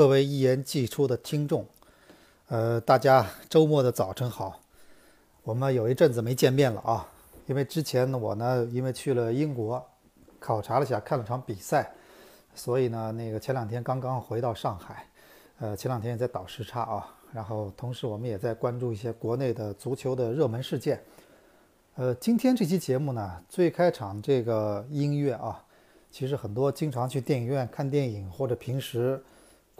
[0.00, 1.62] 各位一言既出的听众，
[2.48, 4.58] 呃，大家周末的早晨好。
[5.42, 7.06] 我们有一阵子没见面了啊，
[7.44, 9.86] 因为之前呢，我呢，因为去了英国
[10.38, 11.92] 考察了一下，看了场比赛，
[12.54, 15.06] 所以呢，那个前两天刚刚回到上海，
[15.58, 17.06] 呃，前两天也在倒时差啊。
[17.34, 20.98] 然后同时我们也在关注一些国内的足球的热门事件。
[21.96, 25.62] 呃，今天这期节目呢，最开场这个音乐啊。
[26.10, 29.22] 其实很多经常去电影院看电影或者平时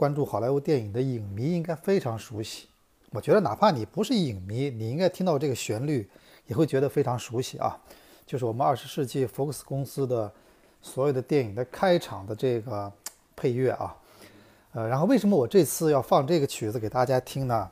[0.01, 2.67] 关注好莱坞电影的影迷应该非常熟悉。
[3.11, 6.09] 我觉得哪怕你不是影迷，你应该听到这个旋律
[6.47, 7.79] 也会觉得非常熟悉啊。
[8.25, 10.33] 就是我们二十世纪福克斯公司的
[10.81, 12.91] 所有的电影的开场的这个
[13.35, 13.95] 配乐啊。
[14.71, 17.69] 呃，然后为什么我这次要放这个曲子给大家听呢？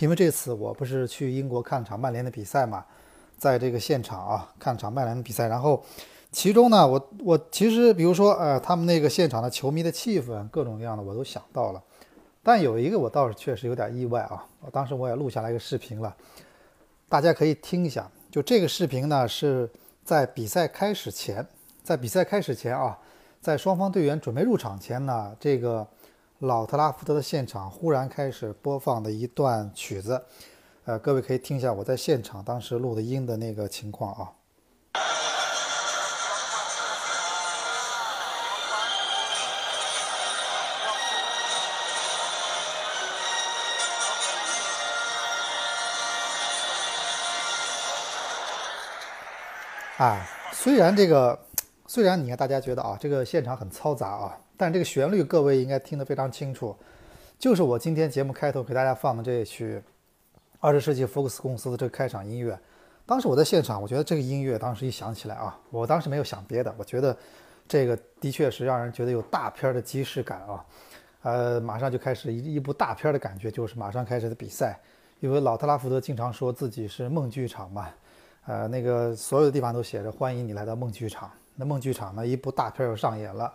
[0.00, 2.84] 因为这次我不是去英国看场曼联的比赛嘛，
[3.38, 5.82] 在这个现场啊看场曼联的比赛，然后。
[6.32, 11.82] 其中呢，我我其实比如说，呃，他们那个现场的球迷的气氛，各种各样的我都想到了。
[12.42, 16.16] 但有一个我倒是确实有点意外啊，我当时我也录下来一个视频了，
[17.08, 18.08] 大家可以听一下。
[18.30, 19.68] 就这个视频呢，是
[20.04, 21.44] 在比赛开始前，
[21.82, 22.96] 在比赛开始前啊，
[23.40, 25.86] 在双方队员准备入场前呢，这个
[26.38, 30.22] 老特拉福德的现场忽然开始播放的一段曲子，
[30.84, 34.30] 呃，各位可以听一下我在现场当时录的音的那个情况啊。
[50.00, 51.38] 啊，虽然这个，
[51.86, 56.74] 虽然你看大家觉得啊，这个现场很嘈杂啊，但这个旋律各位应该听得非常清楚，
[57.38, 59.82] 就是我今天节目开头给大家放的这一曲
[60.58, 62.58] 二十世纪福克斯公司的这个开场音乐。
[63.04, 67.14] 当时我在现场，我觉得这个音乐当时一响起来啊，我当时没有想别的，我觉得
[67.68, 70.64] 这个的确是让人觉得有大片的即视感啊，
[71.24, 74.80] 呃，马上就开始一一部大片的感觉，就是马上开始的比赛，
[75.18, 77.90] 因为老特拉福德经常说自己是梦剧场嘛。
[78.50, 81.30] 呃，那个所有的地方都写着欢迎你来到梦剧场。
[81.54, 83.54] 那梦剧场呢，一部大片又上演了，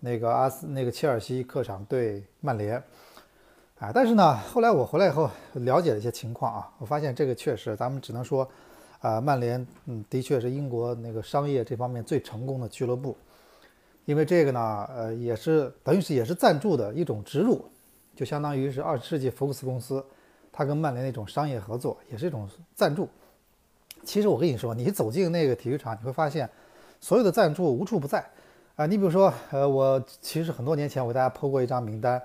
[0.00, 2.76] 那个阿斯那个切尔西客场对曼联。
[3.78, 8.48] 啊，但是呢，后来我回来以后了解了一些情况啊，我发现这个确实，咱们只能说，
[8.98, 13.16] 啊，曼联嗯，的确是英国那个商业这方面最成功的俱乐部，
[14.06, 17.64] 因为这个呢，呃，也是等于是也是赞助的一种植入，
[18.16, 20.04] 就相当于是二十世纪福克斯公司，
[20.50, 23.08] 它跟曼联那种商业合作，也是一种赞助。
[24.04, 26.48] 其实我跟你说，你走进那个体育场，你会发现，
[27.00, 28.24] 所有的赞助无处不在，
[28.76, 32.20] 啊，你比如说，呃，我其实很多年前我给大家剖过一张名单，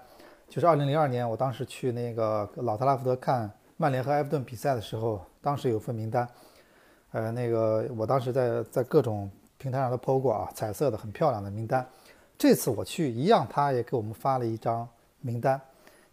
[0.50, 6.28] 就是2002年我当时去那个老特拉福德看曼联和埃弗顿比赛的时候，当时有份名单，
[7.12, 11.86] 呃，那个我当时在在各种平台上都剖过啊，彩色的很漂亮的名单。
[12.38, 14.88] 这次我去一样，他也给我们发了一张
[15.22, 15.59] 名单，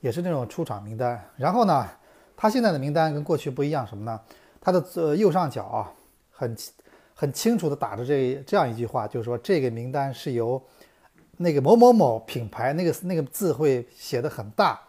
[0.01, 1.23] 也是那种出场名单。
[1.37, 1.87] 然后呢，
[2.37, 4.19] 他现在的名单跟过去不一样，什么呢？
[4.65, 5.93] 它的呃右上角啊，
[6.31, 6.57] 很
[7.15, 10.61] 很清楚的打着这这样一句话，就是说这个名单是由
[11.37, 14.81] 那个某某某品牌那个那个字会写的很大，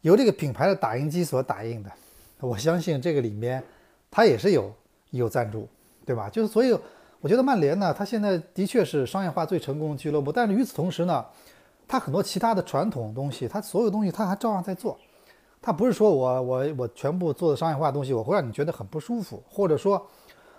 [0.00, 1.92] 由这个品牌的打印机所打印的。
[2.40, 3.62] 我相信这个里面
[4.10, 4.72] 它也是有
[5.10, 5.68] 有赞助，
[6.06, 6.30] 对吧？
[6.30, 6.76] 就是所以
[7.20, 11.24] 我觉得曼联呢，它现在的确是商业化最成功的俱乐部，但是与此同时呢，
[11.86, 14.98] 它很多其他的传统东西，它所有东西它还照样在做。
[15.62, 20.04] 他不是说我我我全部做的商业化的东西，我会让你觉得很不舒服，或者说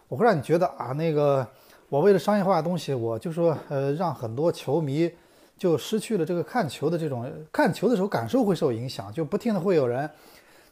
[0.08, 1.46] 我会让你觉得啊，那个
[1.90, 5.12] 我为了商业化的东西，我就说呃，让很多球迷
[5.58, 10.10] 就失去了这个看球的这种看球的时候感受会受影响，就不停的会有人，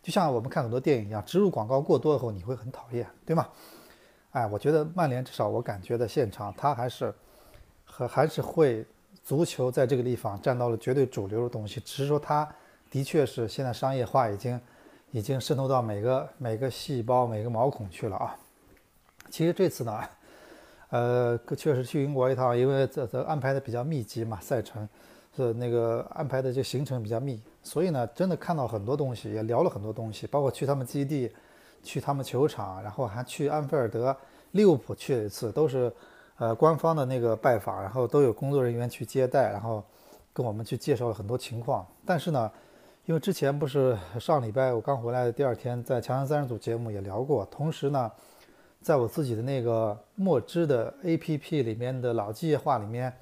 [0.01, 3.45] 就像我们看很多电影一样，植入广告过多以后你会很讨厌，对吗？
[4.31, 7.13] 哎，我觉得曼联至少我感觉的现场，他还是
[7.83, 8.85] 和还是会
[9.21, 12.47] 足球在这个地方占到了绝对主流的东西，只是说他。
[12.91, 14.59] 的确是，现在商业化已经
[15.11, 18.35] 已经渗透到每个每个细胞、每个毛孔去了啊。
[19.29, 20.03] 其实这次呢，
[20.89, 24.87] 呃，确实去英国一趟，因为这这安排的比较密集嘛，赛程
[25.33, 31.31] 是那个安排的这行程比较密，所以呢，真的看到很多东西，也聊了很多东西，包括去他们基地、
[31.81, 34.13] 去他们球场，然后还去安菲尔德、
[34.51, 35.89] 利物浦去了一次，都是
[36.35, 39.81] 呃官方的那个拜访，然后都有工作人员去接待，然后
[40.33, 42.51] 跟我们去介绍了很多情况，但是呢。
[43.11, 47.45] 因为之前不是上礼拜我刚回来的第二天，在强强三人组节目也聊过。
[47.51, 48.09] 同时呢，
[48.81, 53.13] 在我自己的那个墨汁的 APP 里面的老计划里面，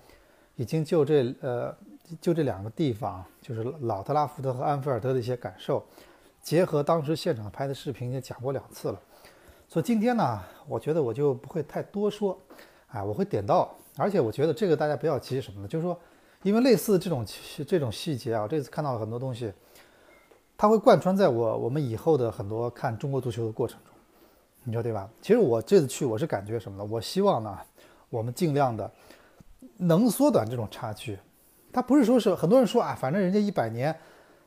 [0.58, 1.76] 已经就这呃
[2.22, 5.84] 就这两个地方，就是老特拉福德和安菲尔德的一些感受，
[6.40, 9.02] 结合当时现场拍的视频也讲过两次了。
[9.68, 12.40] 所以今天呢，我觉得我就不会太多说，
[12.90, 13.76] 啊，我会点到。
[13.98, 15.68] 而且我觉得这个大家不要急什么呢？
[15.68, 16.00] 就是说，
[16.44, 17.26] 因为类似这种
[17.68, 19.52] 这种细节啊，这次看到了很多东西，
[20.62, 23.94] 它会贯穿在我我们以后的很多看中国足球的过程中，
[24.66, 25.10] 你说对吧？
[25.22, 26.90] 其实我这次去我是感觉什么呢？
[26.92, 27.58] 我希望呢，
[28.10, 28.92] 我们尽量的
[29.78, 31.18] 能缩短这种差距。
[31.72, 33.98] 它不是说是很多人说啊，反正人家一百年，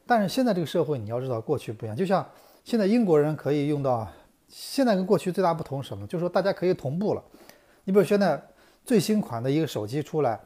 [0.07, 1.97] 但是现在这个社会你要知道，过去不一样。
[1.97, 2.29] 就像
[2.63, 4.07] 现在英国人可以用到，
[4.49, 6.07] 现在跟过去最大不同什么？
[6.07, 7.25] 就是说大家可以同步了。
[7.85, 8.39] 你比如现在
[8.85, 10.39] 最新款的一个手机出来。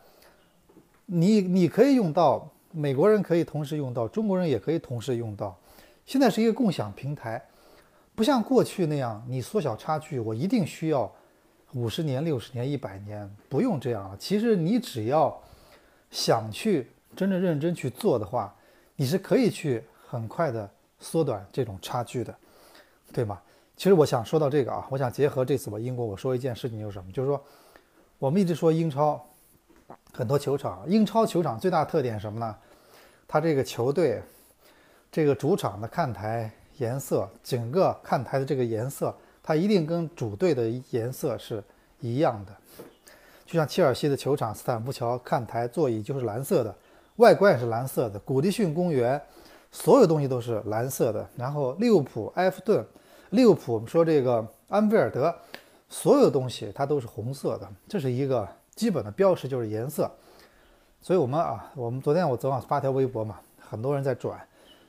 [1.08, 5.58] 你你可以用到，美国人可以同时用到，中国人也可以同时用到。
[6.04, 7.42] 现在是一个共享平台，
[8.14, 11.10] 不像过去那样，你缩小差距，我一定需要
[11.72, 14.16] 五十年、六十年、一百年，不用这样了。
[14.18, 15.34] 其实你只要
[16.10, 18.54] 想去真正认真去做的话，
[18.94, 20.70] 你是可以去很快的
[21.00, 22.36] 缩短这种差距的，
[23.10, 23.40] 对吗？
[23.74, 27.42] 其实我想说到这个啊，我想结合这次我英国我说一件事情就是什么，就是说
[28.18, 29.24] 我们一直说英超。
[30.12, 32.56] 很多球场，英超球场最大特点什么呢？
[33.28, 34.22] 它这个球队，
[35.10, 41.62] 这个主场的看台颜色，整个看台的这个颜色，它一定跟主队的颜色是
[42.00, 42.52] 一样的。
[43.44, 46.74] 就像切尔西的球场，斯坦福桥看台座椅就是蓝色的，
[47.16, 48.18] 外观也是蓝色的。
[48.20, 49.20] 古迪逊公园，
[49.70, 51.28] 所有东西都是蓝色的。
[51.36, 52.84] 然后利物浦、埃弗顿、
[53.30, 55.34] 利物浦，我们说这个安菲尔德，
[55.88, 57.68] 所有东西它都是红色的。
[57.88, 58.48] 这是一个。
[58.76, 60.10] 基本的标识就是颜色，
[61.06, 64.36] 所以我们啊，我们昨天我昨晚发条微博嘛，很多人在转，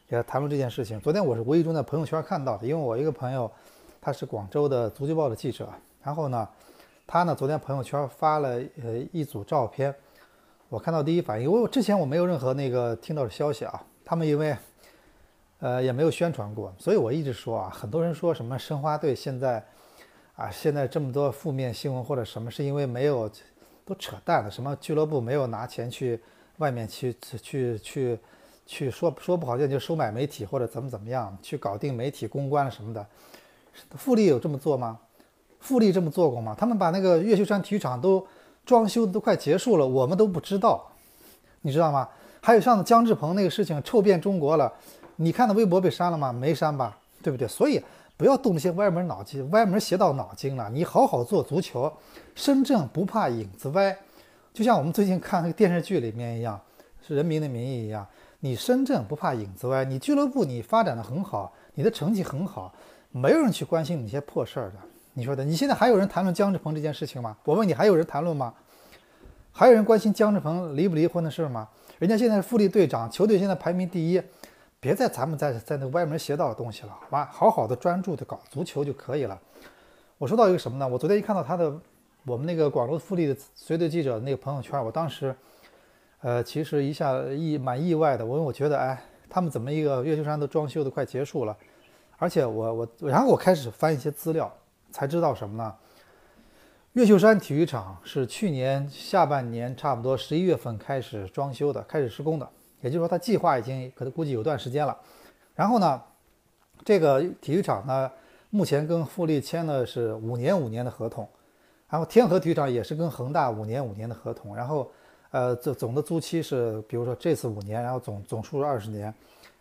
[0.09, 0.99] 也在谈论这件事情。
[0.99, 3.51] 昨天我是无意中在朋友圈看到的，因为我一个朋友
[4.01, 5.69] 他是广州的足球报的记者，
[6.01, 6.49] 然后呢，
[7.05, 9.93] 他呢昨天朋友圈发了呃一组照片，
[10.69, 14.57] 我看到第一反应，因为我之前我没有任何那个听到的消息啊，他们因为
[15.59, 19.63] 呃也没有宣传过，所以我一直说啊，很多人说什么申花队现在
[20.35, 23.29] 啊现在这么多负面新闻或者什么，是因为没有。
[23.87, 26.19] 都扯淡了，什么俱乐部没有拿钱去
[26.57, 28.19] 外面去去去
[28.65, 33.07] 去说说不好听就收买媒体或者怎么怎么样去搞定媒体公关什么的，
[33.91, 34.99] 富力有这么做吗？
[35.61, 36.53] 富力这么做过吗？
[36.59, 38.27] 他们把那个越秀山体育场都
[38.65, 40.91] 装修的都快结束了，我们都不知道，
[41.61, 42.09] 你知道吗？
[42.41, 44.73] 还有上次姜志鹏那个事情臭遍中国了，
[45.15, 46.33] 你看到微博被删了吗？
[46.33, 47.47] 没删吧，对不对？
[47.47, 47.81] 所以。
[48.17, 50.67] 不要动那些歪门脑筋、歪门邪道脑筋了。
[50.71, 51.93] 你好好做足球，
[52.33, 53.95] 身正不怕影子歪。
[54.51, 56.59] 就像我们最近看那个电视剧里面一样，
[57.07, 58.05] 是《人民的名义》一样。
[58.39, 62.73] 你身正不怕影子歪，你俱乐部你发展的很好，你的成绩很好，
[63.11, 64.77] 没有人去关心你些破事儿的。
[65.13, 67.37] 你说的，你现在还有人谈论姜志鹏这件事情吗？
[67.43, 68.51] 我问你，还有人谈论吗？
[69.51, 71.67] 还有人关心姜志鹏离不离婚的事吗？
[71.99, 74.21] 人家现在是富力队长，球队现在排名第一。
[74.79, 77.29] 别在咱们在在那歪门邪道的东西了，好吧？
[77.31, 79.39] 好好的专注的搞足球就可以了。
[80.17, 80.87] 我说到一个什么呢？
[80.87, 81.71] 我昨天一看到他的，
[82.25, 85.35] 我们那个广州富力的随队记者那个朋友圈，我当时，
[86.21, 88.25] 呃，其实一下意蛮意外的。
[88.25, 91.55] 我我觉得，哎，他们怎么一个越秀山都装修的快结束了？
[92.17, 94.51] 而且我我然后我开始翻一些资料，
[94.91, 95.75] 才知道什么呢？
[96.93, 102.49] 越秀山体育场是去年下半年差不多十一月份开始装修的，开始施工的。
[102.81, 104.97] 也就是说，他计划已经可能估计有段时间了。
[105.55, 106.01] 然后呢，
[106.85, 108.11] 这个体育场呢，
[108.49, 111.27] 目前跟富力签的是五年五年的合同。
[111.89, 114.55] 然后天河体育场也是跟恒大五年五年的合同。
[114.55, 114.91] 然后，
[115.31, 119.13] 呃，总总的租期是，比如说这次五年，然后总总数是二十年。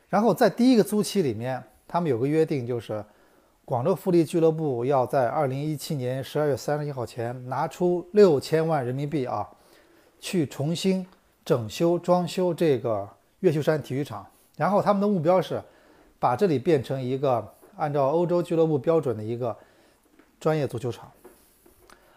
[0.08, 3.04] 然后在第一个租期里面，他们有个约定，就是
[3.64, 9.49] 广州富力俱乐部要在二零一七年十二月三十一号前拿出六千万人民币啊，
[10.20, 11.06] 去重新。
[11.47, 14.26] 整修装修这个越秀山体育场，
[14.57, 15.62] 然后他们的目标是
[16.19, 19.57] 把这里变成一个按照欧洲俱乐部标准的一个
[20.41, 21.09] 专业足球场。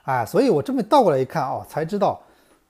[0.06, 2.20] 哎，所以我这么倒过来一看哦，才知道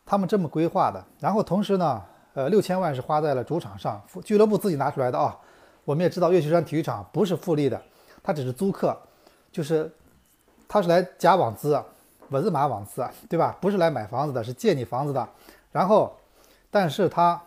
[0.05, 1.01] 他们这么规划的。
[1.21, 5.33] 然后同时呢，呃，六千万是花在了主场上，俱乐部自己拿出来的啊。
[5.85, 7.81] 我们也知道越秀山体育场不是富力的，
[8.21, 8.97] 它只是租客，
[9.49, 9.89] 就是
[10.67, 11.81] 他是来假网资，
[12.31, 13.57] 文字码网资，对吧？
[13.61, 15.25] 不是来买房子的，是借你房子的。
[15.71, 16.13] 然后。
[16.71, 17.41] 但是他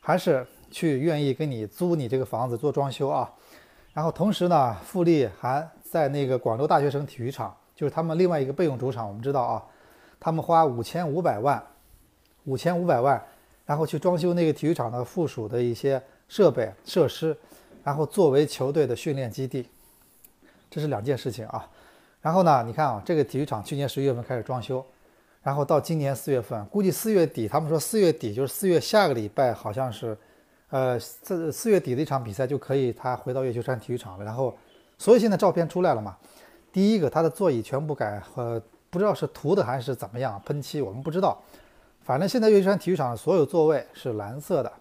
[0.00, 3.32] 还是去愿意跟你租你这个房子做装修啊，
[3.92, 9.08] 然后同时呢，富力还在那个广州大学城体育场，就是他们另外一个备用主场。
[9.08, 9.64] 我们知道啊，
[10.20, 11.62] 他们花五千五百万，
[12.44, 13.22] 五千五百万，
[13.64, 17.36] 然后去装修那个体育场的附属的一些设备设施，
[17.82, 19.68] 然后作为球队的训练基地，
[20.68, 21.68] 这是两件事情啊。
[22.20, 24.84] 然后呢，你看啊，这个体育场去年十一月份开始装修。
[25.46, 30.18] 然后到今年四月份，估计四月底，他们说四月底就是四月下个礼拜，好像是，
[30.70, 34.24] 呃，这四月底的一场比赛就可以他回到月球山体育场了。
[34.24, 34.52] 然后，
[34.98, 36.16] 所以现在照片出来了嘛？
[36.72, 38.60] 第一个，他的座椅全部改，呃，
[38.90, 41.40] 不知道是涂的还是怎么样，喷漆我们不知道。
[42.02, 44.72] 反正现在月球山体育场所有座位是蓝色的，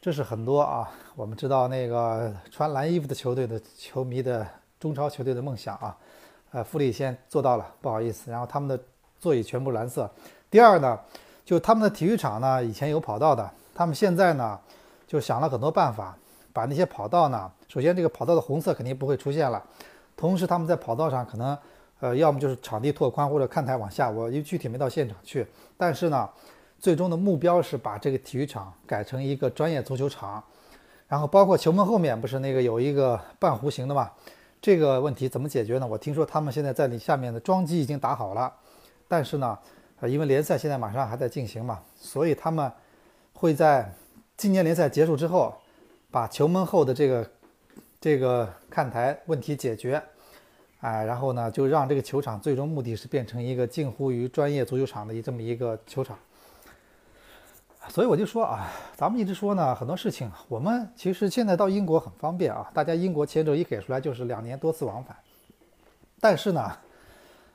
[0.00, 4.46] 这是很多啊，我们知道那个穿蓝衣服的球队的球迷的
[4.78, 5.98] 中超球队的梦想啊。
[6.52, 8.30] 呃，富力先做到了，不好意思。
[8.30, 8.80] 然后他们的
[9.24, 10.10] 座椅全部蓝色。
[10.50, 11.00] 第二呢，
[11.46, 14.60] 就他们的体育场呢，以前有跑道的，他们现在呢，
[15.06, 16.14] 就想了很多办法，
[16.52, 19.64] 把那些跑道呢，首先这个跑道的红色肯定不会出现了，
[20.14, 21.56] 同时他们在跑道上可能，
[22.00, 25.46] 呃，要么就是场地拓宽或者看台往下，我因为具体没到现场去，
[25.78, 26.28] 但是呢，
[26.78, 30.44] 最终的目标是把这个体育场改成一个专业足球场，
[31.08, 34.10] 然后包括球门后面不是那个有一个半弧形的嘛。
[34.60, 35.86] 这个问题怎么解决呢？
[35.86, 38.50] 我听说他们现在在你下面的桩基已经打好了，
[39.14, 39.56] 但是呢，
[40.00, 42.68] 呃，因为联赛现在马上还在进行嘛，所以他们
[43.32, 43.88] 会在
[44.36, 45.54] 今年联赛结束之后，
[46.10, 47.30] 把球门后的这个
[48.00, 50.02] 这个看台问题解决，
[50.80, 56.18] 哎，然后呢，就让这个球场最终目的是变成一个近乎于专业足球场的这么一个球场。
[57.88, 62.68] 所以我就说啊，咱们一直说呢，很多事情我们其实现在到英国很方便啊。
[62.74, 65.16] 大家英国签证一给出来就是两年多次往返。
[66.18, 66.76] 但是呢，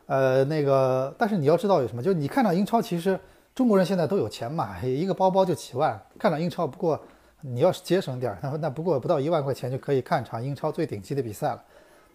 [0.10, 2.02] 呃，那个，但是你要知道有什么？
[2.02, 3.18] 就是你看到英超，其实
[3.54, 6.02] 中国人现在都有钱嘛，一个包包就几万。
[6.18, 7.00] 看到英超，不过
[7.42, 11.64] 你要是节省点儿，他说那不过不到一万块钱就可以看场英超最顶级的比赛了。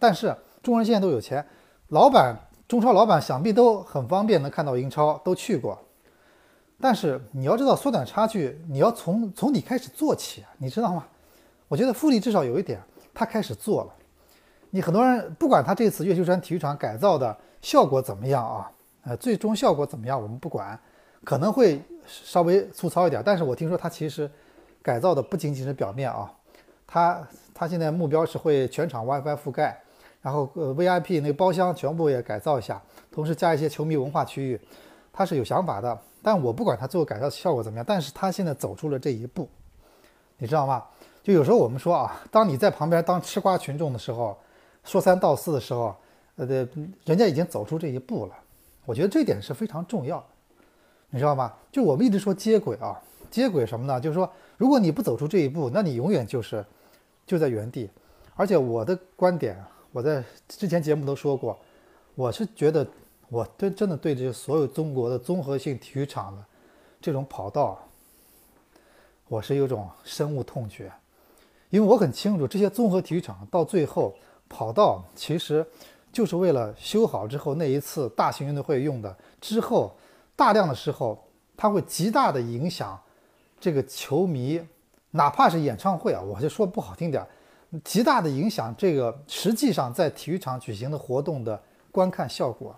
[0.00, 0.26] 但是
[0.60, 1.46] 中国人现在都有钱，
[1.90, 2.36] 老板
[2.66, 5.78] 中超老板想必都很方便能看到英超，都去过。
[6.80, 11.06] 但是你要知道，缩短差距，你要从从你开始做起，你知道吗？
[11.68, 12.82] 我觉得富力至少有一点，
[13.14, 13.94] 他开始做了。
[14.70, 18.70] 你很多人不管他这次越秀山体育场改造的效果怎么样啊，
[19.04, 20.78] 呃，最终效果怎么样我们不管，
[21.24, 23.22] 可能会稍微粗糙一点。
[23.24, 24.30] 但是我听说他其实
[24.82, 26.30] 改造的不仅仅是表面啊，
[26.86, 29.80] 他他现在目标是会全场 WiFi 覆盖，
[30.20, 34.60] 然后呃 VIP 那个包厢全部也改造一下，同时加一些球迷文化区域，
[35.10, 35.98] 他是有想法的。
[36.22, 39.48] 但我不管他最后改造效果怎么样，但是他现在走出了这一步，
[40.36, 40.84] 你知道吗？
[41.22, 44.36] 就有时候我们说啊，当你在旁边当吃瓜群众的时候，
[44.84, 45.96] 说三道四的时候，
[46.36, 46.46] 呃，
[47.04, 48.34] 人家已经走出这一步了。
[48.84, 50.26] 我觉得这点是非常重要的，
[51.10, 51.52] 你知道吗？
[51.72, 53.00] 就我们一直说接轨啊，
[53.30, 54.00] 接轨什么呢？
[54.00, 56.64] 就是说，如果你不走出这一步，那你永远就是
[57.26, 57.88] 就在原地。
[58.34, 59.56] 而且我的观点，
[59.92, 61.58] 我在之前节目都说过，
[62.14, 62.86] 我是觉得。
[63.30, 66.44] 我对真的对这所有中国的综合性体育场的
[67.00, 67.80] 这种跑道，
[69.28, 70.92] 我是有种深恶痛绝，
[71.70, 74.14] 因为我很清楚这些综合体育场到最后
[74.48, 75.66] 跑道其实
[76.14, 79.94] 就是为了修好之后那一次大型运动会用的，之后
[80.34, 81.22] 大量的时候
[81.56, 82.98] 它会极大的影响
[83.60, 84.62] 这个球迷，
[85.10, 87.26] 哪怕是演唱会啊，我就说不好听点，
[87.82, 91.60] 极大的影响这个实际上在体育场举行的活动的
[91.92, 92.74] 观看效果。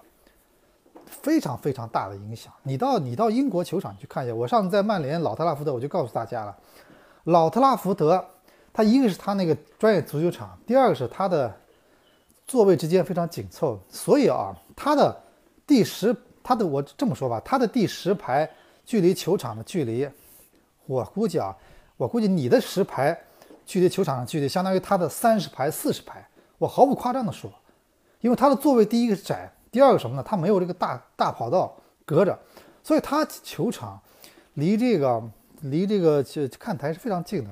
[1.09, 2.53] 非常非常大的影响。
[2.65, 4.35] 你到你到英国球场去看一下。
[4.35, 6.57] 我上次在曼联老特拉福德，我就告诉大家了，
[7.23, 8.23] 老特拉福德，
[8.73, 11.55] 它一个是它那个专业足球场，第二个是它的
[12.47, 15.21] 座位之间非常紧凑，所以啊，它的
[15.67, 18.49] 第十，它的我这么说吧，它的第十排
[18.85, 20.09] 距离球场的距离，
[20.87, 21.57] 我估计啊，
[21.97, 23.19] 我估计你的十排
[23.65, 26.25] 距离球场的距离，相当于它的三十排、四十排，
[26.59, 27.51] 我毫不夸张的说，
[28.21, 29.53] 因为它的座位第一个是窄。
[29.73, 30.23] 第二个什么呢？
[30.27, 31.77] 它没有这个大大跑道
[32.07, 32.39] 隔着，
[32.83, 34.01] 所以它球场
[34.55, 35.23] 离这个
[35.63, 36.25] 离这个
[36.59, 37.51] 看台是非常近的，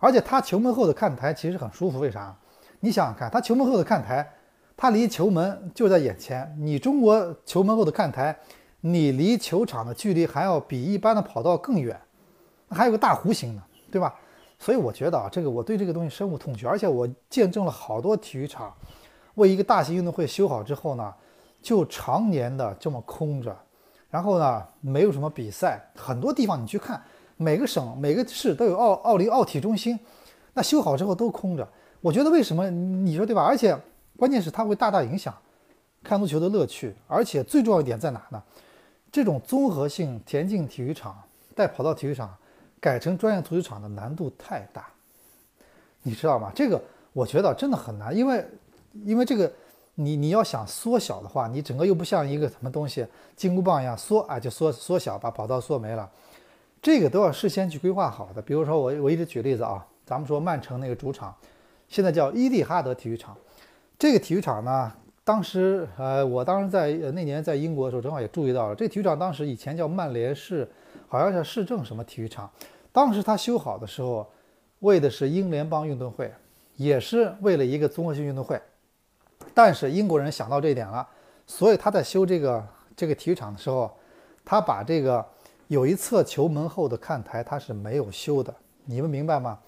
[0.00, 2.00] 而且它球门后的看台其实很舒服。
[2.00, 2.34] 为啥？
[2.80, 4.28] 你想想看，他球门后的看台，
[4.76, 6.52] 他离球门就在眼前。
[6.58, 8.36] 你中国球门后的看台，
[8.80, 11.98] 你离球场的距离还要比一般的跑道更远，
[12.70, 14.14] 还有个大弧形的，对吧？
[14.58, 16.66] 所以我觉得啊，这个我对这个东西深恶痛绝。
[16.66, 18.74] 而且我见证了好多体育场
[19.36, 21.14] 为一个大型运动会修好之后呢。
[21.62, 23.54] 就常年的这么空着，
[24.08, 25.78] 然后呢，没有什么比赛。
[25.94, 26.98] 很多地方你去看，
[27.36, 30.00] 每个省、每个市都有奥奥林奥体中心，
[30.54, 31.68] 那修好之后都空着。
[32.00, 32.68] 我觉得为什么？
[32.70, 33.42] 你说对吧？
[33.42, 33.76] 而且
[34.16, 35.34] 关键是它会大大影响
[36.02, 36.94] 看足球的乐趣。
[37.06, 38.42] 而且最重要一点在哪呢？
[39.12, 41.16] 这种综合性田径体育场
[41.54, 42.34] 带跑道体育场
[42.80, 44.86] 改成专业足球场的难度太大，
[46.02, 46.52] 你知道吗？
[46.54, 46.80] 这个
[47.12, 48.44] 我觉得真的很难，因为
[49.04, 49.52] 因为这个。
[49.96, 56.08] 你你要想缩小的话，你整个又不像一个什么东西金箍棒一样缩啊，就缩缩小，把跑道缩没了，
[56.80, 58.40] 这个都要事先去规划好的。
[58.40, 61.34] 比如说我我一直举例子啊，咱们说曼城那个主场，
[61.90, 63.36] 现在叫伊蒂哈德体育场，
[63.98, 64.92] 这个体育场呢，
[65.24, 70.70] 当时呃，我当时在那年在英国的时候，正好也注意到了，这体育场当时以前叫曼联市，
[71.08, 72.48] 好像是市政什么体育场，
[72.92, 74.24] 当时它修好的时候，
[74.78, 76.32] 为的是英联邦运动会，
[76.76, 78.58] 也是为了一个综合性运动会。
[79.52, 81.04] 但是英国人想到这一点了，
[81.44, 83.90] 所以他在修这个这个体育场的时候，
[84.44, 85.26] 他把这个
[85.66, 88.54] 有一侧球门后的看台他是没有修的，
[88.84, 89.58] 你们明白吗？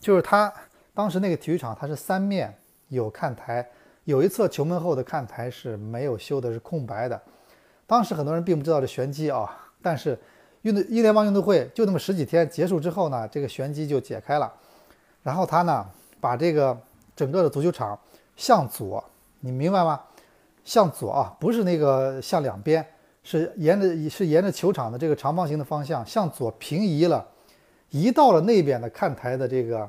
[0.00, 0.52] 就是他
[0.98, 2.52] 当时那个体育场它是三面
[2.88, 3.64] 有看台，
[4.02, 7.22] 有一侧球门后的看台是没有修的，是空白的。
[7.86, 9.48] 当时很多人并不知道这玄机啊，
[9.80, 10.18] 但是
[10.62, 14.52] 运动英联邦运动会就那么十几天结束之后呢，这个玄机就解开了。
[15.22, 15.86] 然后他呢
[16.20, 16.76] 把这个
[17.14, 17.96] 整个的足球场
[18.34, 19.04] 向左，
[19.38, 20.00] 你明白吗？
[20.64, 22.84] 向左啊，不是那个向两边，
[23.22, 27.24] 是沿着是沿着球场的这个长方形的方向向左平移了，
[27.90, 29.88] 移到了那边的看台的这个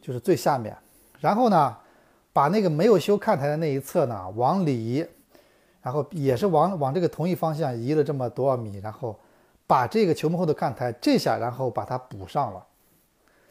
[0.00, 0.76] 就是最下面。
[1.18, 1.76] 然后呢，
[2.32, 5.06] 把那个没有修看台的那一侧呢往里移。
[5.82, 9.18] 然后也是往往这个同一方向移了这么多少米，然后
[9.66, 12.62] 把这个球门后的看台这下，然后把它补上了，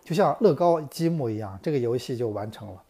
[0.03, 2.84] 就像乐高积木一样，这个游戏就完成了。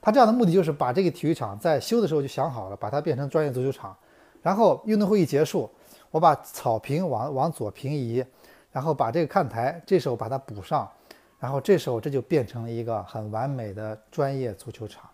[0.00, 3.94] 他这样的目的就是把这个体育场在修的时候就想好了，把它变成专业足球场。
[4.40, 5.70] 然后运动会一结束，
[6.10, 8.24] 我把草坪往往左平移，
[8.72, 10.90] 然后把这个看台这时候把它补上，
[11.38, 15.08] 然后这时候这就变成了一个很完美的专业足球场。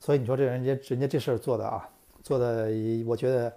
[0.00, 1.88] 所以你说这人家人家这事儿做的啊。
[2.20, 2.68] 做的，
[3.06, 3.50] 我觉得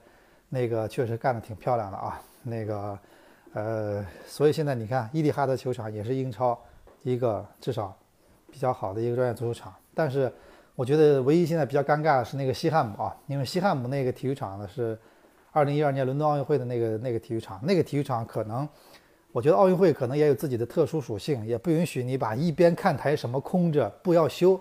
[0.48, 2.21] 那个确实干得挺漂亮的啊。
[2.43, 2.98] 那个，
[3.53, 6.57] 呃，所以现在你看，伊蒂哈德球场也是英超
[7.03, 7.93] 一个至少
[8.50, 9.74] 比较好的一个专业足球场。
[9.93, 10.31] 但是，
[10.75, 14.98] 我觉得唯一现在比较尴尬的是那个西汉姆啊，因为西汉姆那个体育场呢是
[15.53, 18.65] 2012年伦敦奥运会的那个那个体育场，那个体育场可能，
[19.31, 24.59] 我觉得奥运会可能也有自己的特殊属性，也不允许你把一边看台什么空着不要修。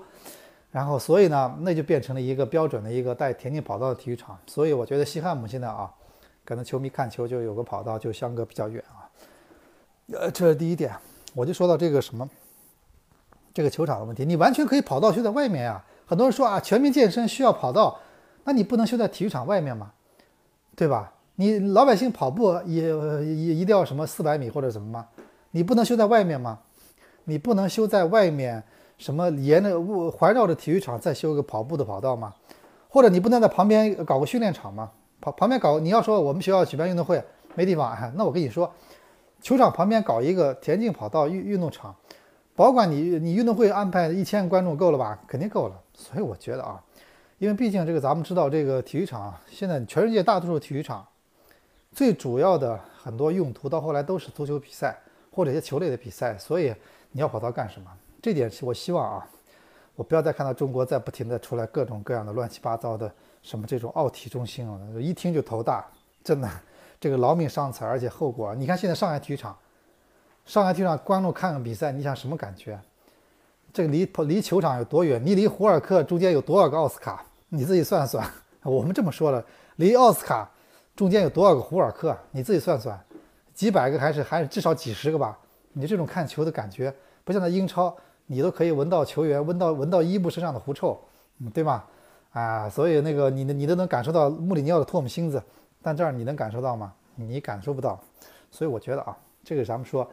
[0.70, 4.38] 然后，所以呢，那就变成了一个标准的一个带田径跑道的体育场。
[4.46, 5.92] 所以我觉得西汉姆现在啊，
[6.44, 9.10] 可能球迷看球就有个跑道就相隔比较远啊。
[10.12, 10.94] 呃，这是第一点。
[11.34, 12.28] 我就说到这个什么，
[13.52, 15.84] 这个球场的问题，你完全可以跑道修在外面呀。
[16.06, 17.98] 很多人说啊，全民健身需要跑道，
[18.44, 19.92] 那你不能修在体育场外面吗？
[20.76, 21.12] 对吧？
[21.40, 25.06] 你老百姓跑步也也一定要什么四百米或者什么吗？
[25.52, 26.58] 你不能修在外面吗？
[27.24, 28.62] 你不能修在外面？
[28.98, 32.34] 什么沿着环绕着体育场再修个跑步的跑道吗？
[32.90, 34.90] 或者你不能在旁边搞个训练场吗？
[35.18, 37.24] 旁旁边搞，你要说我们学校举办运动会
[37.54, 38.70] 没地方，那我跟你说，
[39.40, 41.96] 球场旁边搞一个田径跑道运运动场，
[42.54, 45.18] 保管你你运动会安排一千观众够了吧？
[45.26, 45.80] 肯定够了。
[45.94, 46.78] 所以我觉得啊，
[47.38, 51.06] 因为毕竟这个咱们知道这个体育场现在全世界大多数体育场
[51.94, 54.96] 最主要的很多用途到后来都是足球比赛
[55.30, 56.74] 或者一些球类的比赛，所以
[57.10, 57.90] 你要跑道干什么？
[58.22, 59.28] 这点是我希望啊，
[59.96, 65.84] 我不要再看到中国在不停的出来各种各样的乱七八糟的什么这种奥体中心了，一听就头大，
[66.22, 66.48] 真的，
[67.00, 69.56] 这个劳命伤财，而且后果，你看现在上海体育场，
[70.44, 72.78] 上海体育场观众看个比赛，你想什么感觉？
[73.72, 75.24] 这个离离球场有多远？
[75.24, 77.24] 你离胡尔克中间有多少个奥斯卡？
[77.48, 78.28] 你自己算算。
[78.62, 79.42] 我们这么说了，
[79.76, 80.50] 离奥斯卡
[81.00, 82.14] 中间有多少个胡尔克？
[82.30, 83.02] 你自己算算，
[83.54, 85.38] 几百个还是还是至少几十个吧？
[85.72, 87.96] 你这种看球的感觉，不像在英超。
[88.26, 91.00] 你都可以闻到球员闻到闻到伊布身上的狐臭，
[91.38, 91.84] 嗯，对吗？
[92.32, 95.42] 啊，所以那个你你都能感受到穆里尼奥的唾沫星子，
[95.80, 96.92] 但这儿你能感受到吗？
[97.14, 97.98] 你感受不到。
[98.50, 100.06] 所以我觉得啊，这个咱们说，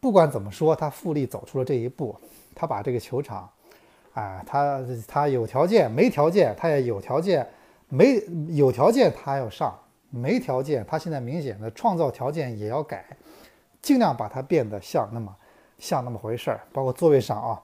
[0.00, 2.14] 不管怎么说，他富力走出了这一步，
[2.54, 3.48] 他把这个球场，
[4.12, 7.48] 啊，他他有条件没条件他也有条件，
[7.88, 9.74] 没有条件他要上，
[10.14, 13.04] 没条件他现在明显的创造条件也要改，
[13.82, 15.34] 尽量把它变得像那么。
[15.76, 17.60] 像那么回事儿，包括座位上啊，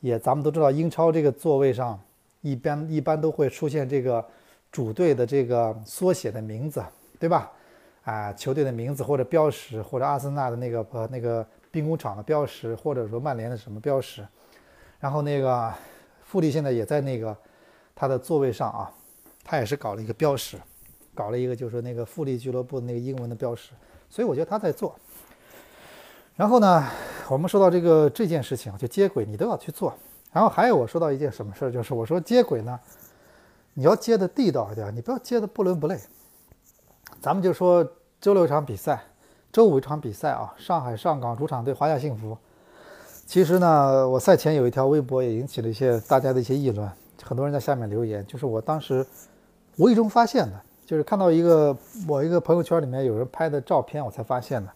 [0.00, 2.00] 也咱们都知道，英超这个座位上
[2.40, 4.26] 一般一般都会出现这个
[4.72, 6.82] 主队的这个缩写的名字，
[7.20, 7.52] 对吧？
[8.04, 14.26] 啊，球队的名字或者标识，或者阿森纳的那个呃那个兵工厂的标识，或者说曼联的什么标识。
[14.98, 15.72] 然后那个
[16.24, 17.36] 富力现在也在那个
[17.94, 18.90] 他的座位上啊，
[19.44, 20.56] 他也是搞了一个标识，
[21.14, 23.72] 搞了一个就是说那个富力俱乐部那个英文的标识。
[24.08, 24.94] 所以我觉得他在做。
[26.34, 26.86] 然后呢，
[27.28, 29.92] 我们说到这个这件事情，就接轨，你都要去做。
[30.32, 32.78] 然后还有我说到一件什么事儿，就是我说接轨呢，
[33.74, 35.98] 你要接的地道一点，你不要接的不伦不类。
[37.20, 37.86] 咱们就说
[38.20, 39.02] 周六一场比赛，
[39.52, 42.36] 周五一场比赛啊，上海上港主场对华夏幸福。
[43.26, 46.90] 其实呢，我赛前有一条微博也引起了一些大家的一些议论，
[47.22, 49.06] 很多人在下面留言，就是我当时
[49.76, 51.76] 无意中发现的，就是看到一个
[52.08, 54.70] 我一个朋友圈里面有人拍的照片，我才发现的。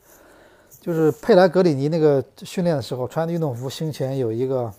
[0.80, 4.72] 就是佩莱格里尼那个训练的时候穿的运动服，胸前有一个，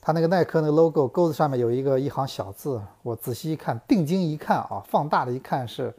[0.00, 5.94] 他那个耐克那个 logo 钩子上面有一个一行小字，我仔细一看，定睛一看啊，放大的一看是，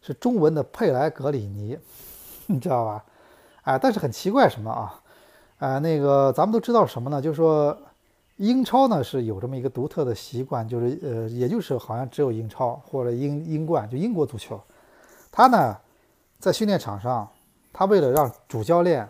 [0.00, 1.76] 是中文的佩莱格里尼，
[2.46, 3.04] 你知道吧？
[3.64, 5.00] 哎，但是很奇怪什么啊？
[5.58, 7.20] 啊，那个咱们都知道什么呢？
[7.20, 7.76] 就是说
[8.36, 14.60] 英超呢是有这么一个独特的习惯，就是呃，也就是好像只有英超或者英英冠，就英国足球，
[15.30, 15.76] 他呢
[16.38, 17.28] 在训练场上。
[17.78, 19.06] 他为了让主教练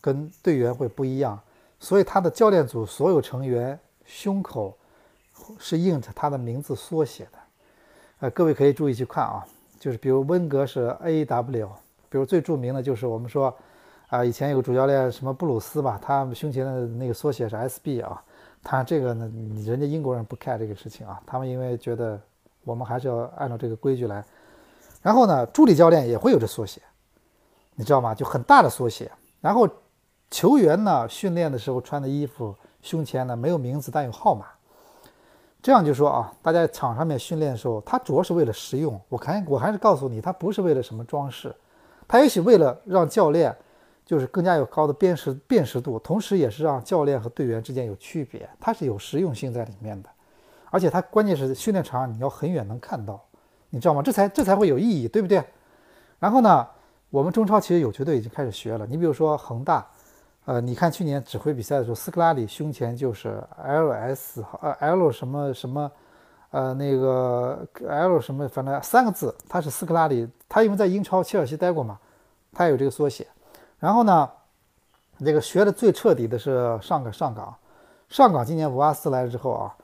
[0.00, 1.36] 跟队员会不一样，
[1.80, 4.72] 所以他的教练组所有成员胸口
[5.58, 7.38] 是印着他的名字缩写的。
[8.20, 9.44] 呃，各位可以注意去看啊，
[9.80, 11.68] 就是比如温格是 A W，
[12.08, 13.52] 比如最著名的就是我们说
[14.06, 18.22] 啊，以前有个主教练什么布鲁斯吧，他胸前的那个缩写是 S B 啊。
[18.66, 19.30] 他这个呢，
[19.62, 22.18] 人家英国人不 care 这个事情啊，他们因为觉得
[22.64, 24.24] 我们还是要按照这个规矩来。
[25.02, 26.80] 然后呢，助理教练也会有这缩写，
[27.74, 28.14] 你知道吗？
[28.14, 29.12] 就很大的缩写。
[29.42, 29.68] 然后
[30.30, 34.46] 球员呢，训练的时候穿的衣服胸前呢没有名字，但有号码。
[35.60, 38.98] 这样就说啊，大家场上面训练的时候，他主要是为了实用。
[39.10, 41.54] 我看我还是告诉你，他不是为了什么装饰，
[42.08, 43.54] 他也许为了让教练。
[44.04, 50.08] 就是更加有高的辨识辨识度，同时也是让教练和队员之间有区别，它是有实用性在里面的，
[50.70, 53.18] 而且它关键是训练场你要很远能看到，
[53.70, 54.02] 你知道吗？
[54.02, 55.42] 这才这才会有意义，对不对？
[56.18, 56.66] 然后呢，
[57.08, 59.86] 我们中超其实有球队已经开始学了，你比如说恒大，
[60.44, 65.90] 呃，你看去年指挥比赛的时候，斯科拉里胸前就是 L S 呃 L 什么什么，
[66.50, 71.98] 呃那个 L 什么，反正三个字，他是斯科拉里，他因为在英超切尔西待过嘛，
[72.52, 73.26] 他有这个缩写。
[73.84, 74.30] 然后呢，
[75.22, 77.54] 这个学的最彻底的是上个上港，
[78.08, 79.76] 上港今年博阿斯来了之后啊，